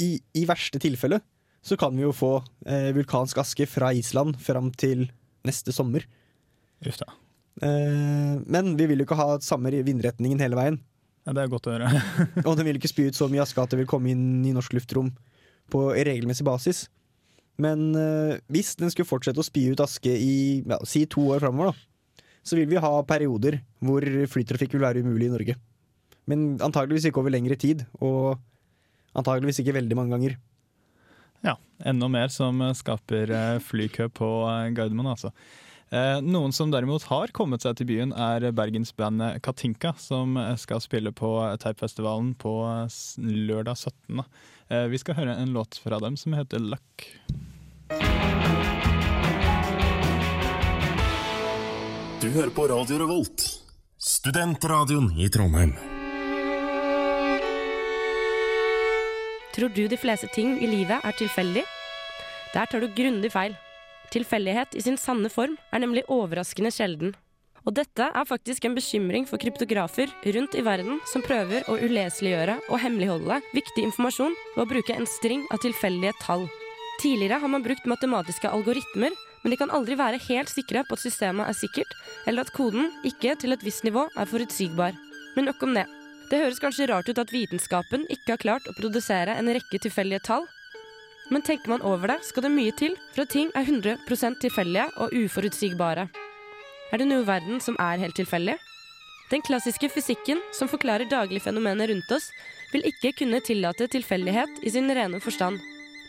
i, 0.00 0.16
i 0.34 0.46
verste 0.48 0.80
tilfelle 0.82 1.20
så 1.64 1.78
kan 1.80 1.94
vi 1.96 2.04
jo 2.04 2.12
få 2.12 2.36
eh, 2.68 2.90
vulkansk 2.96 3.40
aske 3.40 3.66
fra 3.70 3.92
Island 3.96 4.36
fram 4.42 4.70
til 4.76 5.06
neste 5.48 5.72
sommer. 5.72 6.04
Uff 6.84 6.98
da. 7.00 7.08
Eh, 7.64 8.34
men 8.44 8.74
vi 8.76 8.88
vil 8.90 9.00
jo 9.00 9.06
ikke 9.08 9.18
ha 9.18 9.38
samme 9.44 9.72
vindretningen 9.86 10.42
hele 10.44 10.58
veien. 10.58 10.80
Ja, 11.24 11.32
det 11.32 11.44
er 11.44 11.52
godt 11.52 11.70
å 11.70 11.72
høre. 11.72 11.88
Og 12.46 12.58
den 12.58 12.68
vil 12.68 12.80
ikke 12.80 12.92
spy 12.92 13.08
ut 13.08 13.16
så 13.16 13.30
mye 13.32 13.44
aske 13.46 13.62
at 13.62 13.72
det 13.72 13.80
vil 13.80 13.88
komme 13.88 14.12
inn 14.12 14.44
i 14.44 14.52
norsk 14.52 14.76
luftrom 14.76 15.14
på 15.72 15.86
regelmessig 15.96 16.44
basis. 16.44 16.84
Men 17.60 17.92
eh, 17.96 18.36
hvis 18.52 18.74
den 18.76 18.92
skulle 18.92 19.08
fortsette 19.08 19.40
å 19.40 19.46
spy 19.46 19.70
ut 19.72 19.84
aske 19.84 20.12
i 20.12 20.60
ja, 20.60 20.80
si 20.88 21.06
to 21.08 21.30
år 21.32 21.44
framover, 21.46 21.72
da, 21.72 22.24
så 22.44 22.58
vil 22.58 22.68
vi 22.68 22.82
ha 22.82 22.92
perioder 23.08 23.62
hvor 23.80 24.04
flytrafikk 24.04 24.76
vil 24.76 24.84
være 24.84 25.04
umulig 25.04 25.30
i 25.30 25.32
Norge. 25.32 25.54
Men 26.28 26.58
antageligvis 26.64 27.08
ikke 27.08 27.22
over 27.22 27.32
lengre 27.32 27.56
tid, 27.60 27.86
og 28.04 28.36
antageligvis 29.16 29.62
ikke 29.62 29.76
veldig 29.76 29.96
mange 29.96 30.12
ganger. 30.12 30.36
Ja, 31.44 31.58
enda 31.84 32.08
mer 32.08 32.28
som 32.32 32.62
skaper 32.74 33.30
eh, 33.30 33.58
flykø 33.60 34.08
på 34.16 34.30
eh, 34.48 34.70
Gardermoen, 34.76 35.10
altså. 35.12 35.30
Eh, 35.92 36.18
Noen 36.24 36.54
som 36.56 36.72
derimot 36.72 37.04
har 37.10 37.32
kommet 37.36 37.62
seg 37.62 37.76
til 37.78 37.90
byen, 37.90 38.14
er 38.16 38.48
bergensbandet 38.56 39.42
Katinka, 39.44 39.92
som 40.00 40.38
skal 40.58 40.80
spille 40.82 41.12
på 41.14 41.34
Teipfestivalen 41.60 42.32
på 42.40 42.54
lørdag 43.20 43.76
17. 43.76 44.24
Eh, 44.72 44.86
Vi 44.88 44.98
skal 45.04 45.20
høre 45.20 45.36
en 45.36 45.52
låt 45.52 45.78
fra 45.84 46.00
dem 46.00 46.16
som 46.16 46.32
heter 46.32 46.64
Luck. 46.64 47.10
Du 52.24 52.30
hører 52.32 52.54
på 52.56 52.64
Radio 52.72 53.02
Revolt, 53.04 53.44
studentradioen 54.00 55.12
i 55.20 55.28
Trondheim. 55.28 55.76
Tror 59.54 59.70
du 59.70 59.84
de 59.86 59.96
fleste 59.96 60.26
ting 60.34 60.56
i 60.58 60.66
livet 60.66 61.04
er 61.06 61.14
tilfeldig? 61.14 61.62
Der 62.54 62.66
tar 62.66 62.82
du 62.82 62.88
grundig 62.90 63.30
feil. 63.30 63.54
Tilfeldighet 64.10 64.74
i 64.74 64.82
sin 64.82 64.98
sanne 64.98 65.30
form 65.30 65.54
er 65.70 65.82
nemlig 65.82 66.02
overraskende 66.10 66.72
sjelden. 66.74 67.14
Og 67.64 67.72
dette 67.78 68.08
er 68.10 68.26
faktisk 68.28 68.66
en 68.66 68.74
bekymring 68.76 69.28
for 69.30 69.40
kryptografer 69.40 70.10
rundt 70.36 70.58
i 70.58 70.64
verden 70.66 70.98
som 71.08 71.22
prøver 71.24 71.64
å 71.70 71.78
uleseliggjøre 71.78 72.58
og 72.66 72.82
hemmeligholde 72.82 73.38
viktig 73.54 73.86
informasjon 73.86 74.34
ved 74.56 74.64
å 74.66 74.68
bruke 74.74 74.98
en 74.98 75.08
string 75.08 75.46
av 75.54 75.62
tilfeldige 75.62 76.12
tall. 76.20 76.48
Tidligere 77.00 77.38
har 77.40 77.50
man 77.50 77.64
brukt 77.64 77.86
matematiske 77.90 78.50
algoritmer, 78.50 79.14
men 79.42 79.54
de 79.54 79.58
kan 79.60 79.72
aldri 79.76 79.96
være 80.00 80.22
helt 80.28 80.50
sikre 80.50 80.82
på 80.88 80.98
at 80.98 81.06
systemet 81.06 81.46
er 81.46 81.56
sikkert, 81.56 81.90
eller 82.26 82.44
at 82.44 82.54
koden 82.56 82.90
ikke 83.06 83.38
til 83.40 83.54
et 83.54 83.64
visst 83.64 83.86
nivå 83.86 84.08
er 84.12 84.30
forutsigbar. 84.30 84.98
Men 85.34 85.50
nok 85.50 85.62
om 85.62 85.78
det. 85.78 85.86
Det 86.30 86.40
høres 86.40 86.60
kanskje 86.62 86.88
rart 86.88 87.08
ut 87.08 87.20
at 87.20 87.32
vitenskapen 87.32 88.06
ikke 88.12 88.34
har 88.34 88.42
klart 88.42 88.68
å 88.68 88.74
produsere 88.76 89.36
en 89.36 89.50
rekke 89.52 89.80
tilfeldige 89.82 90.22
tall. 90.24 90.46
Men 91.32 91.44
tenker 91.44 91.72
man 91.72 91.84
over 91.84 92.12
det, 92.12 92.20
skal 92.28 92.46
det 92.46 92.52
mye 92.52 92.72
til 92.76 92.96
for 93.14 93.24
at 93.24 93.32
ting 93.32 93.50
er 93.56 93.64
100% 93.64 94.40
tilfeldige 94.44 94.86
og 95.00 95.12
uforutsigbare. 95.16 96.08
Er 96.92 97.00
det 97.00 97.08
noe 97.08 97.24
i 97.24 97.28
verden 97.28 97.60
som 97.64 97.76
er 97.80 98.00
helt 98.02 98.16
tilfeldig? 98.16 98.56
Den 99.30 99.42
klassiske 99.42 99.88
fysikken, 99.88 100.40
som 100.52 100.68
forklarer 100.68 101.08
daglige 101.08 101.46
fenomener 101.46 101.88
rundt 101.88 102.12
oss, 102.12 102.28
vil 102.72 102.84
ikke 102.90 103.14
kunne 103.22 103.40
tillate 103.44 103.88
tilfeldighet 103.88 104.60
i 104.62 104.72
sin 104.74 104.90
rene 104.92 105.20
forstand. 105.20 105.60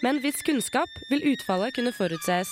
Med 0.03 0.09
en 0.11 0.21
viss 0.23 0.43
kunnskap 0.45 0.91
vil 1.09 1.23
utfallet 1.31 1.75
kunne 1.77 1.95
forutses. 1.95 2.51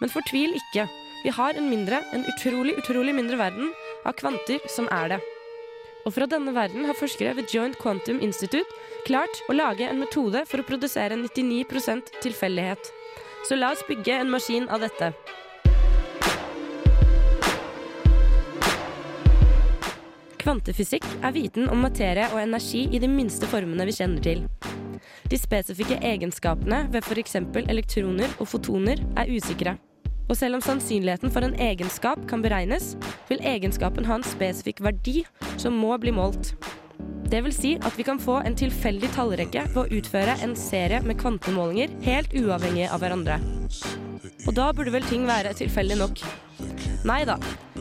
Men 0.00 0.12
fortvil 0.12 0.52
ikke. 0.56 0.86
Vi 1.24 1.32
har 1.36 1.56
en 1.56 1.68
mindre, 1.72 2.04
en 2.12 2.24
utrolig, 2.28 2.76
utrolig 2.80 3.16
mindre 3.16 3.40
verden 3.40 3.72
av 4.04 4.16
kvanter 4.20 4.60
som 4.68 4.88
er 4.92 5.16
det. 5.16 5.20
Og 6.06 6.14
fra 6.16 6.26
denne 6.30 6.54
verden 6.56 6.86
har 6.88 6.96
forskere 6.96 7.34
ved 7.36 7.52
Joint 7.52 7.76
Quantum 7.80 8.20
Institute 8.24 8.78
klart 9.06 9.42
å 9.48 9.56
lage 9.56 9.84
en 9.88 10.00
metode 10.00 10.44
for 10.48 10.62
å 10.62 10.66
produsere 10.66 11.18
99% 11.18 12.14
tilfeldighet. 12.24 12.92
Så 13.48 13.56
la 13.56 13.72
oss 13.74 13.84
bygge 13.88 14.16
en 14.20 14.32
maskin 14.32 14.68
av 14.72 14.84
dette. 14.84 15.12
Kvantefysikk 20.40 21.04
er 21.20 21.34
viten 21.36 21.68
om 21.68 21.82
materie 21.84 22.30
og 22.32 22.40
energi 22.40 22.86
i 22.88 23.00
de 23.00 23.08
minste 23.08 23.48
formene 23.50 23.84
vi 23.88 23.96
kjenner 23.96 24.24
til. 24.24 24.46
De 25.30 25.38
spesifikke 25.38 26.00
egenskapene 26.00 26.86
ved 26.90 27.04
f.eks. 27.04 27.36
elektroner 27.68 28.32
og 28.40 28.48
fotoner 28.48 29.04
er 29.20 29.30
usikre. 29.36 29.76
Og 30.30 30.38
selv 30.38 30.60
om 30.60 30.62
sannsynligheten 30.62 31.32
for 31.34 31.42
en 31.42 31.56
egenskap 31.58 32.20
kan 32.30 32.42
beregnes, 32.44 32.92
vil 33.26 33.42
egenskapen 33.42 34.06
ha 34.06 34.20
en 34.20 34.26
spesifikk 34.26 34.78
verdi 34.86 35.24
som 35.58 35.74
må 35.74 35.96
bli 35.98 36.14
målt. 36.14 36.54
Det 37.30 37.40
vil 37.46 37.54
si 37.54 37.72
at 37.86 37.94
vi 37.98 38.06
kan 38.06 38.18
få 38.22 38.40
en 38.46 38.56
tilfeldig 38.58 39.10
tallrekke 39.14 39.64
ved 39.74 39.80
å 39.82 39.98
utføre 39.98 40.36
en 40.44 40.54
serie 40.58 41.02
med 41.06 41.18
kvantemålinger 41.18 41.92
helt 42.06 42.34
uavhengig 42.34 42.86
av 42.90 43.02
hverandre. 43.02 43.40
Og 44.46 44.54
da 44.56 44.70
burde 44.74 44.94
vel 44.94 45.06
ting 45.06 45.26
være 45.28 45.54
tilfeldig 45.58 45.98
nok. 45.98 46.22
Nei 47.06 47.22
da, 47.26 47.36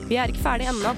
vi 0.09 0.17
er 0.17 0.29
ikke 0.29 0.45
ferdig 0.45 0.69
ennå. 0.69 0.93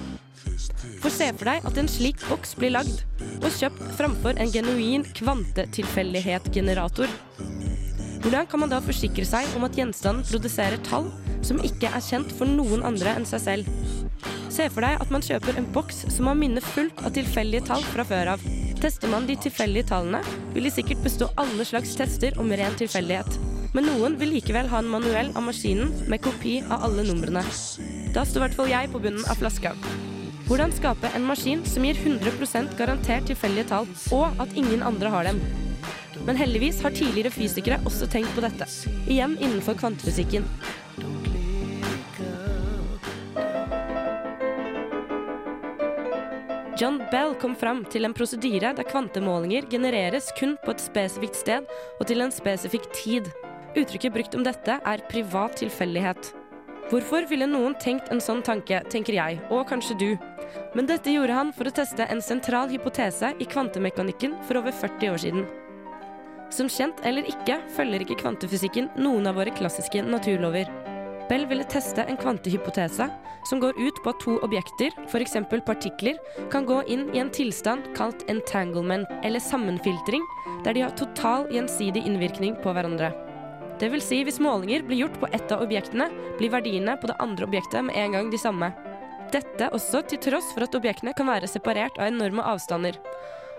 For 1.02 1.12
se 1.12 1.32
for 1.34 1.48
deg 1.48 1.66
at 1.68 1.80
en 1.80 1.90
slik 1.92 2.20
boks 2.30 2.56
blir 2.60 2.76
lagd 2.76 3.04
og 3.42 3.50
kjøpt 3.56 3.82
framfor 3.98 4.40
en 4.40 4.52
genuin 4.54 5.04
kvantetilfeldighetgenerator. 5.18 7.12
Hvordan 8.22 8.48
kan 8.48 8.62
man 8.62 8.72
da 8.72 8.80
forsikre 8.84 9.26
seg 9.26 9.48
om 9.58 9.66
at 9.66 9.78
gjenstanden 9.80 10.28
produserer 10.28 10.80
tall 10.86 11.10
som 11.46 11.62
ikke 11.66 11.90
er 11.92 12.04
kjent 12.06 12.32
for 12.38 12.50
noen 12.50 12.84
andre 12.88 13.16
enn 13.18 13.28
seg 13.28 13.44
selv? 13.44 13.70
Se 14.52 14.68
for 14.70 14.84
deg 14.84 15.00
at 15.00 15.12
man 15.14 15.24
kjøper 15.24 15.58
en 15.58 15.70
boks 15.74 16.04
som 16.12 16.28
har 16.28 16.38
minnet 16.38 16.66
fullt 16.74 17.00
av 17.06 17.14
tilfeldige 17.16 17.66
tall 17.70 17.86
fra 17.94 18.06
før 18.08 18.34
av. 18.34 18.44
Tester 18.82 19.12
man 19.12 19.28
de 19.30 19.38
tilfeldige 19.40 19.88
tallene, 19.92 20.20
vil 20.56 20.68
de 20.68 20.74
sikkert 20.74 21.04
bestå 21.06 21.30
alle 21.42 21.66
slags 21.68 21.94
tester 21.98 22.36
om 22.42 22.52
ren 22.52 22.76
tilfeldighet. 22.80 23.40
Men 23.72 23.88
noen 23.88 24.18
vil 24.20 24.34
likevel 24.36 24.68
ha 24.72 24.82
en 24.82 24.90
manuell 24.92 25.32
av 25.38 25.46
maskinen 25.46 25.94
med 26.12 26.24
kopi 26.26 26.58
av 26.68 26.84
alle 26.90 27.06
numrene. 27.08 27.44
Da 28.12 28.26
står 28.28 28.42
i 28.42 28.46
hvert 28.46 28.58
fall 28.58 28.72
jeg 28.74 28.92
på 28.92 29.00
bunnen 29.04 29.24
av 29.32 29.40
flaska. 29.40 29.72
Hvordan 30.50 30.74
skape 30.76 31.08
en 31.16 31.24
maskin 31.24 31.62
som 31.64 31.86
gir 31.88 31.96
100% 31.96 32.76
garantert 32.76 33.30
tilfeldige 33.30 33.70
tall, 33.70 33.88
og 34.12 34.42
at 34.44 34.52
ingen 34.60 34.84
andre 34.84 35.14
har 35.14 35.30
dem? 35.30 35.40
Men 36.28 36.36
heldigvis 36.36 36.82
har 36.84 36.92
tidligere 36.92 37.32
fysikere 37.32 37.80
også 37.88 38.10
tenkt 38.12 38.34
på 38.36 38.44
dette. 38.44 38.68
Igjen 39.08 39.38
innenfor 39.40 39.80
kvantefysikken. 39.80 40.44
John 46.82 46.98
Bell 47.12 47.36
kom 47.38 47.52
fram 47.54 47.84
til 47.94 48.08
en 48.08 48.14
prosedyre 48.18 48.72
der 48.74 48.88
kvantemålinger 48.90 49.68
genereres 49.70 50.32
kun 50.34 50.56
på 50.64 50.74
et 50.74 50.82
spesifikt 50.82 51.38
sted 51.38 51.68
og 52.00 52.08
til 52.10 52.24
en 52.26 52.34
spesifikk 52.34 52.88
tid. 52.98 53.28
Uttrykket 53.78 54.16
brukt 54.16 54.34
om 54.34 54.42
dette 54.48 54.80
er 54.82 55.04
privat 55.12 55.60
tilfeldighet. 55.62 56.32
Hvorfor 56.90 57.28
ville 57.30 57.46
noen 57.46 57.76
tenkt 57.78 58.10
en 58.10 58.24
sånn 58.24 58.42
tanke, 58.42 58.82
tenker 58.90 59.14
jeg, 59.14 59.38
og 59.54 59.68
kanskje 59.70 60.00
du. 60.00 60.10
Men 60.74 60.90
dette 60.90 61.14
gjorde 61.14 61.38
han 61.38 61.54
for 61.54 61.70
å 61.70 61.76
teste 61.78 62.08
en 62.10 62.24
sentral 62.26 62.74
hypotese 62.74 63.30
i 63.38 63.46
kvantemekanikken 63.54 64.40
for 64.48 64.64
over 64.64 64.74
40 64.74 65.14
år 65.14 65.22
siden. 65.22 65.46
Som 66.50 66.66
kjent 66.66 67.06
eller 67.06 67.30
ikke 67.30 67.62
følger 67.78 68.08
ikke 68.08 68.24
kvantefysikken 68.24 68.90
noen 68.98 69.30
av 69.30 69.38
våre 69.38 69.54
klassiske 69.54 70.02
naturlover. 70.02 70.66
Bell 71.32 71.46
ville 71.48 71.64
teste 71.64 72.04
en 72.04 72.18
kvantehypotese 72.20 73.06
som 73.48 73.60
går 73.64 73.78
ut 73.80 74.00
på 74.04 74.12
at 74.12 74.20
to 74.20 74.34
objekter, 74.44 74.92
f.eks. 75.08 75.38
partikler, 75.64 76.18
kan 76.52 76.66
gå 76.68 76.82
inn 76.92 77.06
i 77.16 77.22
en 77.22 77.32
tilstand 77.32 77.88
kalt 77.96 78.26
entanglement, 78.28 79.08
eller 79.24 79.40
sammenfiltring, 79.40 80.26
der 80.66 80.76
de 80.76 80.84
har 80.84 80.92
total 81.00 81.48
gjensidig 81.56 82.04
innvirkning 82.04 82.60
på 82.60 82.76
hverandre. 82.76 83.14
Det 83.80 83.90
vil 83.96 84.04
si 84.04 84.20
hvis 84.28 84.42
målinger 84.44 84.84
blir 84.84 85.06
gjort 85.06 85.18
på 85.24 85.32
ett 85.32 85.56
av 85.56 85.64
objektene, 85.64 86.10
blir 86.36 86.52
verdiene 86.52 86.98
på 87.00 87.08
det 87.08 87.18
andre 87.24 87.48
objektet 87.48 87.88
med 87.88 87.96
en 87.96 88.20
gang 88.20 88.30
de 88.30 88.44
samme. 88.44 88.74
Dette 89.32 89.72
også 89.72 90.04
til 90.12 90.20
tross 90.28 90.52
for 90.52 90.68
at 90.68 90.76
objektene 90.76 91.16
kan 91.16 91.32
være 91.32 91.48
separert 91.48 91.96
av 91.96 92.12
enorme 92.12 92.44
avstander. 92.44 93.00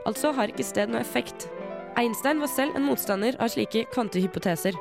Altså 0.05 0.37
har 0.37 0.53
ikke 0.53 0.69
sted 0.69 0.93
noe 0.93 1.01
effekt. 1.01 1.49
Einstein 1.97 2.45
var 2.45 2.53
selv 2.53 2.77
en 2.77 2.85
motstander 2.93 3.41
av 3.41 3.57
slike 3.57 3.89
kvantehypoteser. 3.97 4.77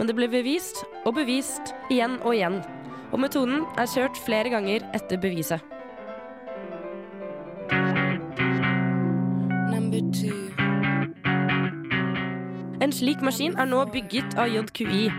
Men 0.00 0.08
det 0.08 0.14
ble 0.16 0.30
bevist 0.32 0.78
og 1.04 1.12
bevist 1.18 1.74
igjen 1.92 2.14
og 2.24 2.32
igjen. 2.32 2.62
Og 3.12 3.20
metoden 3.20 3.66
er 3.76 3.90
kjørt 3.90 4.16
flere 4.24 4.48
ganger 4.48 4.86
etter 4.96 5.20
beviset. 5.20 5.60
En 12.80 12.94
slik 12.96 13.20
maskin 13.20 13.52
er 13.60 13.68
nå 13.68 13.82
bygget 13.92 14.38
av 14.40 14.48
JQI. 14.48 15.10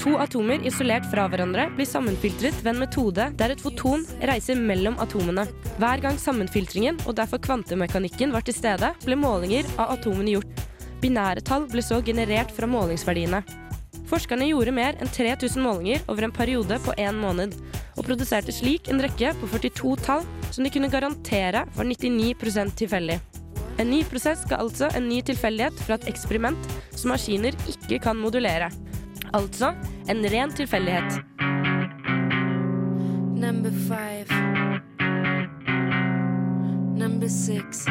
To 0.00 0.14
atomer 0.22 0.62
isolert 0.64 1.04
fra 1.10 1.26
hverandre 1.28 1.66
blir 1.74 1.88
sammenfiltret 1.90 2.62
ved 2.62 2.70
en 2.70 2.78
metode 2.84 3.26
der 3.36 3.52
et 3.52 3.60
foton 3.60 4.06
reiser 4.30 4.56
mellom 4.56 4.94
atomene. 5.02 5.44
Hver 5.82 6.00
gang 6.06 6.16
sammenfiltringen, 6.22 7.02
og 7.04 7.18
derfor 7.18 7.42
kvantemekanikken, 7.42 8.30
var 8.32 8.46
til 8.46 8.56
stede, 8.56 8.94
ble 9.02 9.18
målinger 9.18 9.68
av 9.74 9.98
atomene 9.98 10.38
gjort. 10.38 10.64
Binære 11.02 11.42
tall 11.44 11.66
ble 11.68 11.84
så 11.84 11.98
generert 12.06 12.54
fra 12.56 12.70
målingsverdiene. 12.70 13.42
Forskerne 14.10 14.48
gjorde 14.48 14.72
mer 14.74 14.96
enn 14.98 15.10
3000 15.14 15.62
målinger 15.62 16.00
over 16.10 16.26
en 16.26 16.34
periode 16.34 16.80
på 16.82 16.94
én 16.98 17.18
måned, 17.22 17.54
og 17.94 18.06
produserte 18.08 18.50
slik 18.54 18.90
en 18.90 19.02
rekke 19.02 19.30
på 19.38 19.50
42 19.52 19.92
tall 20.02 20.24
som 20.50 20.66
de 20.66 20.72
kunne 20.74 20.90
garantere 20.90 21.62
var 21.76 21.86
99% 21.86 22.74
tilfeldig. 22.80 23.20
En 23.78 23.88
ny 23.88 24.02
prosess 24.04 24.42
ga 24.50 24.58
altså 24.60 24.90
en 24.98 25.06
ny 25.08 25.20
tilfeldighet 25.24 25.78
fra 25.86 25.96
et 25.96 26.08
eksperiment 26.10 26.70
som 26.90 27.14
maskiner 27.14 27.54
ikke 27.70 28.00
kan 28.02 28.18
modulere. 28.18 28.68
Altså 29.30 29.72
en 30.10 30.26
ren 30.34 30.52
tilfeldighet. 30.58 31.22
Number 33.38 33.70
five. 33.86 34.26
Number 36.98 37.28
six. 37.28 37.86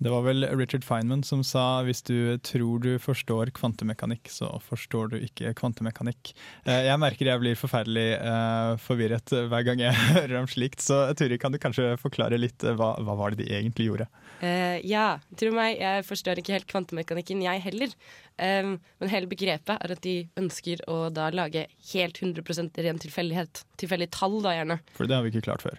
Det 0.00 0.08
var 0.08 0.22
vel 0.24 0.46
Richard 0.56 0.84
Feynman 0.86 1.20
som 1.28 1.42
sa 1.44 1.82
hvis 1.84 2.00
du 2.08 2.38
tror 2.40 2.80
du 2.80 2.94
forstår 3.02 3.50
kvantemekanikk, 3.52 4.30
så 4.32 4.48
forstår 4.64 5.10
du 5.12 5.16
ikke 5.20 5.52
kvantemekanikk. 5.58 6.30
Eh, 6.64 6.86
Jeg 6.86 7.00
merker 7.02 7.28
jeg 7.28 7.42
blir 7.42 7.58
forferdelig 7.60 8.06
eh, 8.16 8.70
forvirret 8.80 9.34
hver 9.52 9.66
gang 9.66 9.82
jeg 9.84 9.98
hører 10.16 10.38
om 10.40 10.48
slikt, 10.48 10.80
så 10.86 11.02
Turi, 11.12 11.36
kan 11.42 11.52
du 11.52 11.60
kanskje 11.60 11.98
forklare 12.00 12.40
litt 12.40 12.64
eh, 12.64 12.78
hva, 12.80 12.94
hva 12.96 13.18
var 13.20 13.36
det 13.36 13.42
de 13.44 13.52
egentlig 13.58 13.90
gjorde? 13.90 14.08
Uh, 14.40 14.80
ja, 14.88 15.18
tro 15.36 15.52
meg, 15.52 15.76
jeg 15.82 16.08
forstår 16.08 16.40
ikke 16.40 16.56
helt 16.56 16.70
kvantemekanikken, 16.70 17.44
jeg 17.44 17.60
heller. 17.66 17.92
Um, 18.40 18.78
men 19.02 19.12
hele 19.12 19.28
begrepet 19.28 19.76
er 19.76 19.92
at 19.92 20.00
de 20.06 20.16
ønsker 20.40 20.80
å 20.88 21.10
da 21.12 21.28
lage 21.34 21.66
helt 21.92 22.22
100% 22.24 22.80
ren 22.88 23.04
tilfeldighet. 23.04 23.66
Tilfeldig 23.84 24.08
tall, 24.16 24.40
da 24.40 24.56
gjerne. 24.56 24.80
For 24.96 25.04
det 25.04 25.18
har 25.18 25.28
vi 25.28 25.34
ikke 25.34 25.44
klart 25.50 25.68
før. 25.68 25.76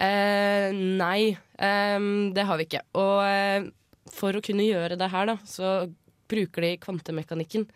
Eh, 0.00 0.70
nei, 0.72 1.36
eh, 1.60 2.00
det 2.34 2.46
har 2.48 2.60
vi 2.60 2.66
ikke. 2.68 2.84
Og 2.96 3.16
eh, 3.26 3.68
for 4.10 4.36
å 4.36 4.44
kunne 4.44 4.66
gjøre 4.66 4.96
det 5.00 5.10
her, 5.12 5.28
da, 5.28 5.36
så 5.44 5.90
bruker 6.30 6.64
de 6.64 6.76
kvantemekanikken. 6.80 7.66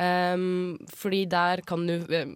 Ehm, 0.00 0.74
fordi 0.90 1.22
der 1.30 1.62
kan 1.66 1.86
du 1.86 1.96
eh, 2.10 2.28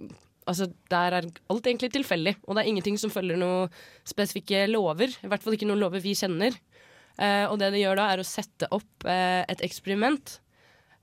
Altså, 0.48 0.64
der 0.88 1.12
er 1.12 1.26
alt 1.52 1.66
egentlig 1.68 1.90
tilfeldig, 1.92 2.32
og 2.46 2.56
det 2.56 2.62
er 2.62 2.68
ingenting 2.70 2.94
som 2.96 3.10
følger 3.12 3.36
noen 3.36 3.74
spesifikke 4.08 4.62
lover. 4.70 5.12
I 5.20 5.28
hvert 5.28 5.42
fall 5.44 5.52
ikke 5.58 5.66
noen 5.68 5.82
lover 5.82 6.00
vi 6.00 6.14
kjenner. 6.16 6.56
Eh, 7.20 7.44
og 7.50 7.58
det 7.60 7.68
de 7.74 7.82
gjør 7.82 8.00
da, 8.00 8.06
er 8.14 8.22
å 8.22 8.24
sette 8.24 8.64
opp 8.72 9.04
eh, 9.04 9.42
et 9.44 9.60
eksperiment. 9.66 10.38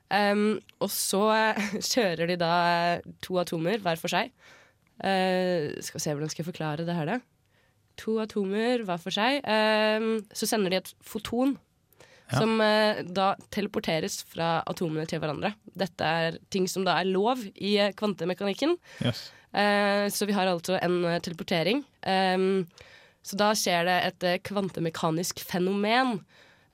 Og 0.09 0.89
så 0.89 1.21
eh, 1.35 1.77
kjører 1.91 2.33
de 2.33 2.39
da 2.41 2.51
eh, 2.71 3.05
to 3.21 3.37
atomer 3.37 3.85
hver 3.85 4.01
for 4.01 4.15
seg. 4.15 4.33
Eh, 5.05 5.77
skal 5.85 6.01
se 6.01 6.17
hvordan 6.17 6.33
skal 6.33 6.41
jeg 6.41 6.49
forklare 6.49 6.89
det 6.89 6.97
her, 6.97 7.13
da 7.13 7.21
to 7.99 8.17
atomer 8.23 8.83
hver 8.85 9.01
for 9.01 9.15
seg. 9.15 9.41
Ehm, 9.43 10.19
så 10.35 10.47
sender 10.49 10.73
de 10.73 10.81
et 10.81 10.91
foton. 11.05 11.55
Ja. 12.25 12.39
Som 12.41 12.57
eh, 12.63 13.03
da 13.05 13.33
teleporteres 13.53 14.23
fra 14.25 14.63
atomene 14.65 15.05
til 15.09 15.21
hverandre. 15.21 15.53
Dette 15.77 16.05
er 16.05 16.39
ting 16.53 16.65
som 16.71 16.85
da 16.87 16.97
er 16.97 17.09
lov 17.11 17.43
i 17.53 17.75
eh, 17.81 17.93
kvantemekanikken. 17.97 18.73
Yes. 19.05 19.27
Eh, 19.53 20.07
så 20.09 20.25
vi 20.25 20.33
har 20.33 20.49
altså 20.49 20.79
en 20.81 21.03
teleportering. 21.21 21.83
Ehm, 22.09 22.65
så 23.25 23.37
da 23.37 23.51
skjer 23.57 23.85
det 23.87 23.99
et 24.09 24.25
kvantemekanisk 24.45 25.39
fenomen. 25.41 26.19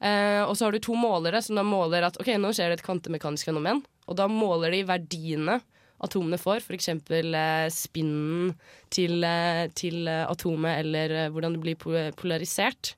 Og 0.01 0.55
så 0.57 0.65
har 0.65 0.73
du 0.73 0.81
to 0.81 0.95
målere 0.97 1.39
som 1.45 1.55
da 1.55 1.61
måler 1.63 2.03
at 2.03 2.15
ok, 2.19 2.31
nå 2.41 2.49
skjer 2.57 2.71
det 2.71 2.79
et 2.79 2.83
kvantemekanisk 2.83 3.47
fenomen. 3.47 3.83
Og 4.09 4.17
da 4.19 4.25
måler 4.27 4.73
de 4.73 4.81
verdiene 4.89 5.59
atomene 6.05 6.39
får, 6.41 6.63
f.eks. 6.65 6.89
Eh, 6.89 7.67
spinnen 7.73 8.53
til, 8.93 9.21
eh, 9.23 9.67
til 9.77 10.07
eh, 10.09 10.25
atomet, 10.29 10.81
eller 10.81 11.15
eh, 11.25 11.29
hvordan 11.33 11.57
det 11.57 11.63
blir 11.63 12.11
polarisert. 12.17 12.95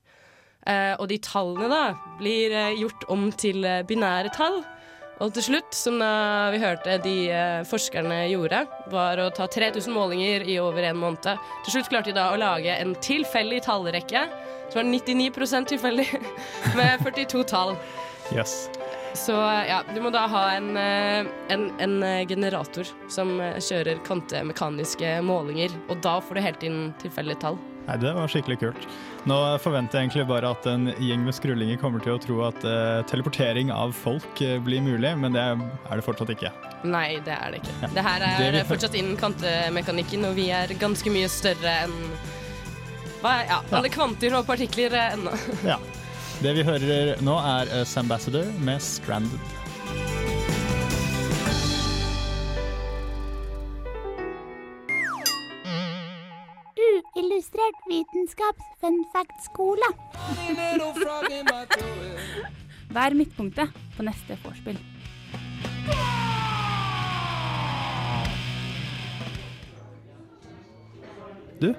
Og 0.64 1.10
de 1.10 1.18
tallene 1.20 1.66
da 1.68 1.80
blir 2.16 2.54
gjort 2.78 3.02
om 3.12 3.26
til 3.36 3.66
binære 3.84 4.30
tall. 4.32 4.62
Og 5.20 5.34
til 5.36 5.44
slutt, 5.44 5.76
som 5.76 6.00
vi 6.00 6.60
hørte 6.62 6.94
de 7.04 7.12
forskerne 7.68 8.22
gjorde, 8.30 8.62
var 8.88 9.20
å 9.20 9.28
ta 9.36 9.44
3000 9.44 9.92
målinger 9.92 10.48
i 10.48 10.56
over 10.64 10.88
en 10.88 11.02
måned. 11.02 11.44
Til 11.66 11.76
slutt 11.76 11.92
klarte 11.92 12.14
de 12.14 12.16
da 12.16 12.30
å 12.32 12.40
lage 12.40 12.78
en 12.80 12.96
tilfeldig 12.96 13.60
tallrekke, 13.68 14.24
som 14.72 14.80
var 14.80 14.88
99% 14.88 15.74
tilfeldig, 15.74 16.08
med 16.80 17.04
42 17.04 17.44
tall. 17.52 17.76
yes. 18.32 18.62
Så 19.14 19.34
ja, 19.68 19.78
du 19.94 20.00
må 20.02 20.10
da 20.10 20.24
ha 20.26 20.40
en, 20.56 20.72
eh, 20.76 21.26
en, 21.54 21.68
en 21.80 21.92
eh, 22.02 22.24
generator 22.26 22.88
som 23.12 23.36
eh, 23.40 23.60
kjører 23.62 24.00
kvantemekaniske 24.06 25.20
målinger, 25.22 25.70
og 25.88 26.00
da 26.02 26.16
får 26.20 26.34
du 26.34 26.42
helt 26.42 26.66
inn 26.66 26.80
tilfeldige 27.02 27.38
tall. 27.44 27.58
Nei, 27.84 27.98
det 28.00 28.10
var 28.16 28.30
skikkelig 28.32 28.56
kult. 28.62 28.86
Nå 29.28 29.36
forventer 29.60 30.00
jeg 30.00 30.08
egentlig 30.08 30.26
bare 30.30 30.50
at 30.56 30.66
en 30.70 30.88
gjeng 31.04 31.22
med 31.26 31.36
skrullinger 31.36 31.78
kommer 31.80 32.00
til 32.02 32.14
å 32.16 32.20
tro 32.20 32.38
at 32.48 32.64
eh, 32.66 33.02
teleportering 33.10 33.70
av 33.72 33.92
folk 33.96 34.40
blir 34.66 34.82
mulig, 34.84 35.14
men 35.20 35.36
det 35.36 35.42
er 35.44 36.00
det 36.00 36.04
fortsatt 36.06 36.32
ikke. 36.34 36.50
Nei, 36.88 37.20
det 37.24 37.36
er 37.38 37.54
det 37.54 37.60
ikke. 37.62 37.74
Ja. 37.84 37.92
Det 37.94 38.06
her 38.08 38.24
Det 38.24 38.46
er 38.48 38.56
vi- 38.58 38.68
fortsatt 38.74 38.96
innen 38.98 39.18
kvantemekanikken, 39.20 40.24
og 40.30 40.34
vi 40.40 40.48
er 40.50 40.74
ganske 40.80 41.12
mye 41.14 41.28
større 41.32 41.76
enn 41.86 42.00
hva, 43.22 43.38
ja, 43.48 43.60
alle 43.72 43.88
kvanter 43.92 44.34
og 44.36 44.48
partikler 44.48 44.98
ennå. 45.14 45.32
Ja. 45.64 45.78
Det 46.42 46.50
vi 46.58 46.62
hører 46.66 47.20
nå, 47.24 47.34
er 47.38 47.70
Us 47.80 47.88
Sambassador 47.94 48.44
med 48.60 48.82
'Stranded'. 48.82 49.38
Uillustrert 57.14 57.78
vitenskaps 57.88 58.66
fun 58.80 58.98
fact-skole. 59.14 59.88
Hva 62.90 63.06
er 63.06 63.14
midtpunktet 63.14 63.68
på 63.96 64.02
neste 64.02 64.36
vorspiel? 64.44 64.78
Du, 71.62 71.72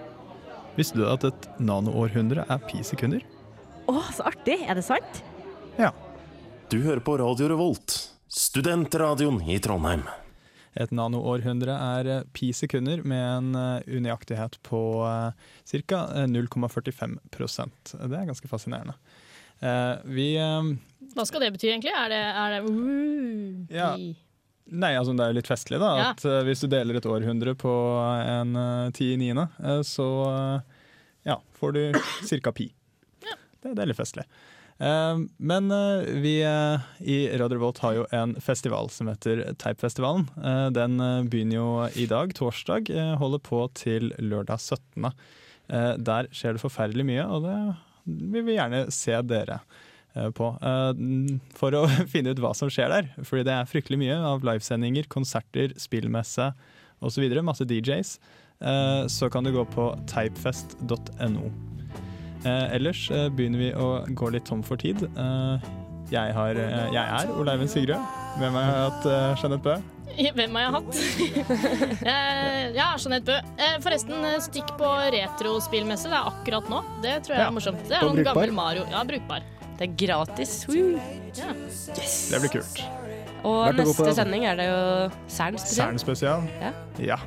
visste 0.76 0.98
du 0.98 1.06
at 1.12 1.24
et 1.28 1.50
nanoårhundre 1.60 2.48
er 2.50 2.68
pi 2.72 2.82
sekunder? 2.84 3.22
Å, 3.86 3.96
så 4.16 4.26
artig. 4.30 4.58
Er 4.66 4.78
det 4.78 4.86
sant? 4.86 5.22
Ja. 5.78 5.92
Du 6.72 6.80
hører 6.82 7.02
på 7.06 7.18
Radio 7.22 7.50
Revolt, 7.52 7.96
studentradioen 8.32 9.42
i 9.46 9.60
Trondheim. 9.62 10.06
Et 10.76 10.92
nanoårhundre 10.92 11.72
er 11.72 12.10
eh, 12.12 12.24
pi 12.36 12.50
sekunder 12.56 13.06
med 13.08 13.24
en 13.24 13.56
eh, 13.56 13.86
unøyaktighet 13.96 14.58
på 14.66 14.82
uh, 15.08 15.32
ca. 15.88 16.02
0,45% 16.28 17.94
Det 17.96 18.18
er 18.18 18.28
ganske 18.28 18.50
fascinerende. 18.52 18.98
Eh, 19.64 19.94
vi 20.18 20.28
eh, 20.36 20.74
Hva 21.16 21.26
skal 21.30 21.46
det 21.46 21.54
bety, 21.56 21.70
egentlig? 21.72 21.96
Er 21.96 22.12
det, 22.12 22.22
er 22.44 22.58
det 22.58 22.62
uh, 22.68 23.76
Ja. 23.78 23.94
Nei, 24.66 24.96
altså 24.98 25.14
det 25.14 25.22
er 25.22 25.30
jo 25.34 25.38
litt 25.38 25.50
festlig, 25.50 25.78
da. 25.82 25.92
Ja. 26.00 26.06
At 26.16 26.24
eh, 26.26 26.42
hvis 26.48 26.64
du 26.66 26.70
deler 26.72 26.98
et 26.98 27.06
århundre 27.06 27.54
på 27.60 27.74
en 28.02 28.56
eh, 28.58 28.88
ti 28.98 29.12
i 29.14 29.20
niende, 29.22 29.46
eh, 29.62 29.82
så 29.86 30.08
eh, 30.32 30.80
ja, 31.30 31.38
får 31.60 31.76
du 31.76 31.82
ca. 32.42 32.54
pi. 32.56 32.72
Det, 33.66 33.74
det 33.74 33.82
er 33.84 33.90
litt 33.90 34.00
festlig. 34.00 34.28
Eh, 34.78 35.22
men 35.38 35.72
eh, 35.72 36.10
vi 36.22 36.36
eh, 36.44 36.86
i 37.00 37.18
Radio 37.38 37.58
Revolt 37.58 37.80
har 37.84 37.96
jo 37.96 38.06
en 38.16 38.36
festival 38.44 38.92
som 38.94 39.10
heter 39.10 39.42
Teipfestivalen. 39.62 40.28
Den 40.76 41.00
begynner 41.32 41.58
jo 41.58 41.70
i 41.96 42.08
dag, 42.12 42.36
torsdag, 42.36 42.92
holder 43.22 43.44
på 43.44 43.66
til 43.78 44.12
lørdag 44.20 44.62
17. 44.62 45.10
Eh, 45.10 45.92
der 45.98 46.30
skjer 46.36 46.56
det 46.56 46.64
forferdelig 46.64 47.08
mye, 47.08 47.26
og 47.26 47.48
det 47.48 47.58
vil 48.06 48.46
vi 48.46 48.60
gjerne 48.60 48.86
se 48.94 49.18
dere 49.26 49.62
på. 50.38 50.52
For 51.60 51.76
å 51.76 51.84
finne 52.14 52.36
ut 52.36 52.42
hva 52.44 52.54
som 52.56 52.72
skjer 52.72 52.92
der. 52.94 53.12
Fordi 53.26 53.48
det 53.48 53.56
er 53.56 53.70
fryktelig 53.70 54.00
mye 54.06 54.20
av 54.34 54.46
livesendinger, 54.48 55.10
konserter, 55.12 55.74
spillmesse 55.82 56.52
osv. 57.04 57.26
Masse 57.44 57.68
DJs. 57.68 58.18
Så 59.12 59.28
kan 59.28 59.44
du 59.44 59.52
gå 59.52 59.66
på 59.74 59.90
typefest.no. 60.08 61.50
Eh, 62.46 62.76
ellers 62.78 63.08
eh, 63.12 63.28
begynner 63.34 63.62
vi 63.64 63.72
å 63.74 63.90
gå 64.14 64.30
litt 64.36 64.46
tom 64.46 64.62
for 64.66 64.78
tid. 64.78 65.02
Eh, 65.18 65.68
jeg, 66.14 66.34
har, 66.38 66.60
eh, 66.62 66.88
jeg 66.94 67.04
er 67.04 67.32
Oleiven 67.34 67.70
Sigrød. 67.72 68.14
Hvem 68.38 68.58
har 68.60 68.66
jeg 68.68 68.80
hatt 68.84 69.08
eh, 69.10 69.28
Jeanette 69.42 69.64
Bø. 69.66 69.76
Hvem 70.38 70.58
har 70.58 70.66
jeg 70.68 70.74
hatt? 70.76 71.00
Eh, 72.12 72.76
ja, 72.78 72.92
Jeanette 73.02 73.26
Bø. 73.32 73.38
Eh, 73.58 73.78
Forresten, 73.84 74.28
stikk 74.46 74.76
på 74.80 74.92
retrospillmesse. 75.16 76.12
Det 76.12 76.20
er 76.20 76.30
akkurat 76.30 76.70
nå. 76.72 76.84
Det 77.04 77.16
tror 77.26 77.36
jeg 77.38 77.42
Ja. 77.42 77.48
er 77.50 77.56
morsomt. 77.58 77.82
Det 77.90 77.98
er 77.98 78.06
noen 78.06 78.28
gammel 78.30 78.54
Mario. 78.56 78.86
Ja, 78.94 79.02
brukbar. 79.08 79.46
Det 79.80 79.90
er 79.90 79.96
gratis. 80.06 80.54
Ja. 80.70 81.50
Yes. 81.98 82.30
Det 82.32 82.44
blir 82.46 82.54
kult. 82.60 82.84
Og 83.46 83.76
neste 83.78 84.06
det, 84.08 84.14
sending 84.18 84.46
er 84.50 84.56
det 84.58 84.70
jo 84.70 84.78
Cern 85.30 85.58
spesial. 85.60 85.82
Cern 85.82 86.00
spesial. 86.02 86.46
Ja. 86.62 86.72
Ja. 87.12 87.18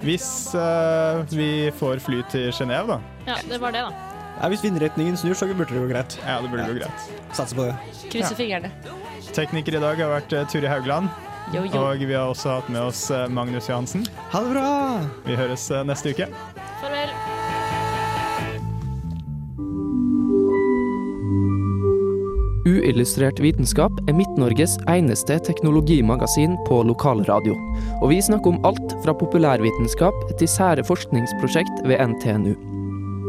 Hvis 0.00 0.28
uh, 0.56 1.20
vi 1.28 1.68
får 1.76 2.00
fly 2.00 2.22
til 2.32 2.46
Genéve, 2.56 2.94
da. 2.94 3.00
ja, 3.26 3.34
det 3.50 3.58
var 3.60 3.74
det, 3.74 3.82
da. 3.84 4.09
Ja, 4.40 4.48
hvis 4.48 4.62
vindretningen 4.64 5.16
snur, 5.20 5.34
så 5.36 5.46
burde 5.52 5.68
det 5.68 5.80
gå 5.82 5.88
greit. 5.90 6.16
Ja, 6.24 6.38
det 6.40 6.48
burde 6.48 6.64
gå 6.70 6.78
greit. 6.78 7.08
Satser 7.36 7.56
på 7.58 7.66
det. 7.68 7.74
Krysser 8.08 8.38
fingrene. 8.38 8.70
Tekniker 9.36 9.76
i 9.76 9.82
dag 9.82 10.00
har 10.00 10.14
vært 10.14 10.32
uh, 10.32 10.46
Turi 10.48 10.70
Haugland. 10.70 11.10
Jo, 11.52 11.66
jo. 11.66 11.82
Og 11.82 12.00
vi 12.00 12.14
har 12.14 12.30
også 12.30 12.56
hatt 12.56 12.70
med 12.72 12.80
oss 12.80 13.04
uh, 13.12 13.26
Magnus 13.28 13.68
Johansen. 13.68 14.06
Ha 14.32 14.40
det 14.46 14.54
bra! 14.54 14.70
Vi 15.26 15.36
høres 15.36 15.66
uh, 15.74 15.82
neste 15.84 16.14
uke. 16.14 16.30
Farvel. 16.80 17.12
Uillustrert 22.70 23.40
vitenskap 23.44 23.92
er 24.08 24.16
Midt-Norges 24.16 24.78
eneste 24.88 25.36
teknologimagasin 25.44 26.56
på 26.68 26.80
lokalradio. 26.88 27.58
Og 28.00 28.14
vi 28.14 28.24
snakker 28.24 28.54
om 28.54 28.64
alt 28.68 28.96
fra 29.04 29.16
populærvitenskap 29.20 30.26
til 30.40 30.48
sære 30.48 30.86
forskningsprosjekt 30.88 31.84
ved 31.84 32.00
NTNU. 32.14 32.69